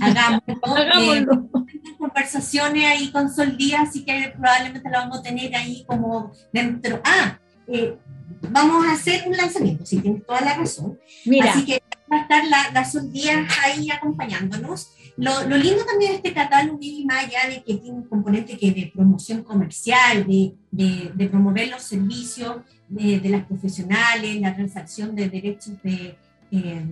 hagámoslo. 0.01 0.53
hagámoslo. 0.75 1.49
conversaciones 1.97 2.85
ahí 2.85 3.11
con 3.11 3.33
Sol 3.33 3.57
Díaz, 3.57 3.89
así 3.89 4.05
que 4.05 4.33
probablemente 4.37 4.89
la 4.89 4.99
vamos 4.99 5.19
a 5.19 5.23
tener 5.23 5.55
ahí 5.55 5.83
como 5.87 6.31
dentro. 6.51 7.01
Ah, 7.03 7.39
eh, 7.67 7.97
vamos 8.49 8.85
a 8.85 8.93
hacer 8.93 9.23
un 9.27 9.37
lanzamiento, 9.37 9.85
si 9.85 9.99
tienes 9.99 10.25
toda 10.25 10.41
la 10.41 10.55
razón. 10.55 10.99
Mira. 11.25 11.51
Así 11.51 11.65
que 11.65 11.81
va 12.11 12.17
a 12.17 12.21
estar 12.21 12.43
la, 12.45 12.71
las 12.71 13.11
días 13.11 13.47
ahí 13.63 13.89
acompañándonos. 13.89 14.89
Lo, 15.15 15.47
lo, 15.47 15.57
lindo 15.57 15.85
también 15.85 16.11
de 16.11 16.17
este 16.17 16.33
catálogo 16.33 16.79
y 16.81 17.05
más 17.05 17.25
allá 17.25 17.49
de 17.49 17.63
que 17.63 17.75
tiene 17.75 17.97
un 17.97 18.07
componente 18.07 18.57
que 18.57 18.71
de 18.71 18.91
promoción 18.93 19.43
comercial, 19.43 20.25
de, 20.25 20.55
de, 20.71 21.29
promover 21.29 21.69
los 21.69 21.83
servicios 21.83 22.57
de, 22.89 23.21
las 23.29 23.45
profesionales, 23.45 24.41
la 24.41 24.55
transacción 24.55 25.15
de 25.15 25.29
derechos 25.29 25.73
de, 25.83 26.15
eh, 26.51 26.85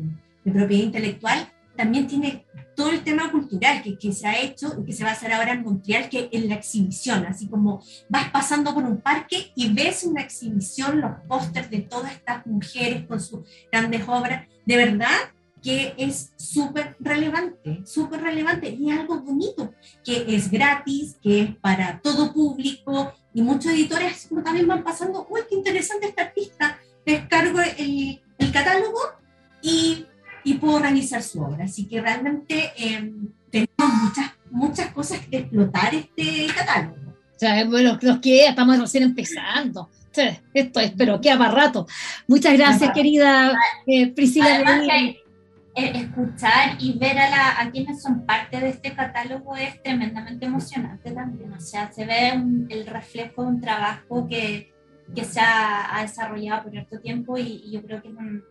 propiedad 0.43 0.83
intelectual, 0.83 1.47
también 1.75 2.05
tiene 2.05 2.45
todo 2.75 2.91
el 2.91 3.03
tema 3.03 3.31
cultural 3.31 3.81
que, 3.81 3.97
que, 3.97 4.11
se 4.11 4.27
ha 4.27 4.39
hecho 4.39 4.75
y 4.79 4.85
que 4.85 4.93
se 4.93 5.03
va 5.03 5.11
a 5.11 5.13
hacer 5.13 5.31
ahora 5.31 5.53
en 5.53 5.63
Montreal, 5.63 6.09
que 6.09 6.29
es 6.31 6.45
la 6.45 6.55
exhibición, 6.55 7.25
así 7.25 7.47
como 7.47 7.83
vas 8.07 8.29
pasando 8.29 8.73
por 8.73 8.83
un 8.83 8.97
parque 8.97 9.51
y 9.55 9.73
ves 9.73 10.03
una 10.03 10.21
exhibición, 10.21 11.01
los 11.01 11.11
pósters 11.27 11.71
de 11.71 11.79
todas 11.79 12.11
estas 12.11 12.45
mujeres 12.45 13.05
con 13.07 13.19
sus 13.19 13.41
grandes 13.71 14.03
obras, 14.07 14.47
de 14.65 14.77
verdad 14.77 15.17
que 15.61 15.93
es 15.97 16.31
súper 16.37 16.95
relevante, 16.99 17.81
súper 17.85 18.21
relevante 18.21 18.69
y 18.69 18.91
algo 18.91 19.21
bonito, 19.21 19.73
que 20.03 20.25
es 20.27 20.49
gratis, 20.49 21.17
que 21.21 21.41
es 21.41 21.55
para 21.57 21.99
todo 22.01 22.33
público 22.33 23.13
y 23.33 23.41
muchos 23.41 23.71
editores 23.73 24.29
también 24.43 24.67
van 24.67 24.83
pasando, 24.83 25.27
uy, 25.29 25.41
qué 25.49 25.55
interesante 25.55 26.07
esta 26.07 26.23
artista, 26.23 26.79
descargo 27.05 27.59
el, 27.77 28.21
el 28.37 28.51
catálogo 28.51 28.99
y 29.61 30.05
y 30.43 30.55
puedo 30.55 30.75
organizar 30.75 31.21
su 31.23 31.41
obra. 31.41 31.65
Así 31.65 31.85
que 31.85 32.01
realmente 32.01 32.71
em, 32.77 33.29
tenemos 33.49 33.93
muchas, 34.03 34.31
muchas 34.49 34.91
cosas 34.91 35.19
que 35.27 35.37
explotar 35.37 35.93
este 35.93 36.47
catálogo. 36.55 36.95
O 37.35 37.39
sea, 37.39 37.65
bueno, 37.65 37.97
los 38.01 38.19
que 38.19 38.45
estamos 38.45 38.79
recién 38.79 39.03
empezando. 39.03 39.89
esto 40.53 40.79
es, 40.79 40.91
pero 40.91 41.19
qué 41.21 41.35
rato. 41.35 41.87
Muchas 42.27 42.53
gracias, 42.53 42.91
querida 42.93 43.53
eh, 43.87 44.07
Priscila. 44.13 44.81
Escuchar 45.75 46.75
y 46.79 46.97
ver 46.97 47.17
a, 47.17 47.29
la, 47.29 47.61
a 47.61 47.71
quienes 47.71 48.01
son 48.01 48.25
parte 48.25 48.59
de 48.59 48.69
este 48.69 48.93
catálogo 48.93 49.55
es 49.55 49.81
tremendamente 49.81 50.45
emocionante 50.45 51.11
también. 51.11 51.53
O 51.53 51.59
sea, 51.59 51.91
se 51.91 52.05
ve 52.05 52.29
el 52.69 52.85
reflejo 52.85 53.43
de 53.43 53.47
un 53.47 53.61
trabajo 53.61 54.27
que, 54.27 54.73
que 55.15 55.23
se 55.23 55.39
ha, 55.39 55.97
ha, 55.97 56.01
desarrollado 56.01 56.63
por 56.63 56.71
cierto 56.71 56.99
tiempo 56.99 57.37
y, 57.37 57.61
y 57.65 57.71
yo 57.71 57.83
creo 57.83 58.01
que 58.01 58.09
es 58.09 58.15
un, 58.15 58.43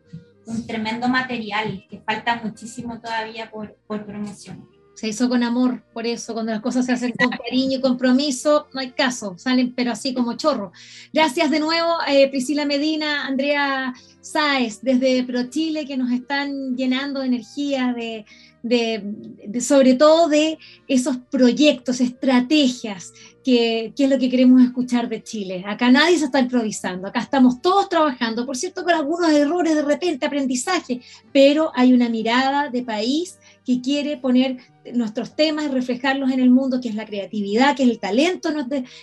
un 0.46 0.66
tremendo 0.66 1.08
material 1.08 1.86
que 1.88 2.00
falta 2.00 2.40
muchísimo 2.42 3.00
todavía 3.00 3.50
por, 3.50 3.76
por 3.86 4.04
promocionar. 4.04 4.79
Se 5.00 5.08
hizo 5.08 5.30
con 5.30 5.42
amor, 5.42 5.82
por 5.94 6.06
eso 6.06 6.34
cuando 6.34 6.52
las 6.52 6.60
cosas 6.60 6.84
se 6.84 6.92
hacen 6.92 7.14
con 7.18 7.30
cariño 7.30 7.78
y 7.78 7.80
compromiso, 7.80 8.66
no 8.74 8.80
hay 8.80 8.90
caso, 8.90 9.34
salen 9.38 9.72
pero 9.74 9.92
así 9.92 10.12
como 10.12 10.36
chorro. 10.36 10.72
Gracias 11.10 11.50
de 11.50 11.58
nuevo, 11.58 11.88
eh, 12.06 12.28
Priscila 12.28 12.66
Medina, 12.66 13.26
Andrea 13.26 13.94
Sáez, 14.20 14.80
desde 14.82 15.24
ProChile, 15.24 15.86
que 15.86 15.96
nos 15.96 16.12
están 16.12 16.76
llenando 16.76 17.20
de 17.20 17.28
energía, 17.28 17.94
de, 17.96 18.26
de, 18.62 19.60
sobre 19.62 19.94
todo 19.94 20.28
de 20.28 20.58
esos 20.86 21.16
proyectos, 21.30 22.02
estrategias, 22.02 23.14
que, 23.42 23.94
que, 23.96 24.04
es 24.04 24.10
lo 24.10 24.18
que 24.18 24.28
queremos 24.28 24.60
escuchar 24.60 25.08
de 25.08 25.22
Chile. 25.22 25.64
Acá 25.66 25.90
nadie 25.90 26.18
se 26.18 26.26
está 26.26 26.40
improvisando, 26.40 27.08
acá 27.08 27.20
estamos 27.20 27.62
todos 27.62 27.88
trabajando, 27.88 28.44
por 28.44 28.54
cierto, 28.54 28.84
con 28.84 28.92
algunos 28.92 29.30
errores 29.30 29.74
de 29.74 29.82
repente, 29.82 30.26
aprendizaje, 30.26 31.00
pero 31.32 31.72
hay 31.74 31.94
una 31.94 32.10
mirada 32.10 32.68
de 32.68 32.82
país 32.82 33.38
que 33.64 33.80
quiere 33.80 34.16
poner 34.16 34.58
nuestros 34.94 35.36
temas 35.36 35.66
y 35.66 35.68
reflejarlos 35.68 36.30
en 36.30 36.40
el 36.40 36.50
mundo, 36.50 36.80
que 36.80 36.88
es 36.88 36.94
la 36.94 37.04
creatividad, 37.04 37.76
que 37.76 37.84
es 37.84 37.88
el 37.88 37.98
talento, 37.98 38.50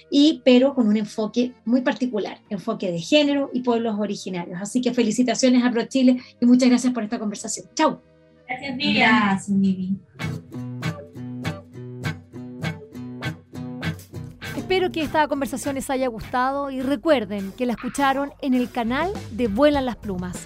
y, 0.10 0.42
pero 0.44 0.74
con 0.74 0.88
un 0.88 0.98
enfoque 0.98 1.54
muy 1.66 1.82
particular, 1.82 2.40
enfoque 2.50 2.92
de 2.92 3.00
género 3.00 3.50
y 3.54 3.62
pueblos 3.62 3.96
originarios. 4.00 4.60
Así 4.62 4.82
que 4.82 4.94
felicitaciones 4.94 5.64
a 5.64 5.72
ProChile 5.72 6.22
y 6.40 6.46
muchas 6.46 6.70
gracias 6.70 6.94
por 6.94 7.04
esta 7.04 7.20
conversación. 7.20 7.68
Chao. 7.76 8.02
Gracias, 8.48 8.78
Vivian. 8.78 10.00
Espero 14.56 14.92
que 14.92 15.02
esta 15.02 15.28
conversación 15.30 15.76
les 15.76 15.90
haya 15.90 16.08
gustado 16.08 16.70
y 16.72 16.82
recuerden 16.82 17.54
que 17.58 17.66
la 17.66 17.74
escucharon 17.74 18.34
en 18.42 18.54
el 18.54 18.70
canal 18.70 19.12
de 19.32 19.48
Vuelan 19.48 19.86
las 19.86 19.96
Plumas. 19.96 20.46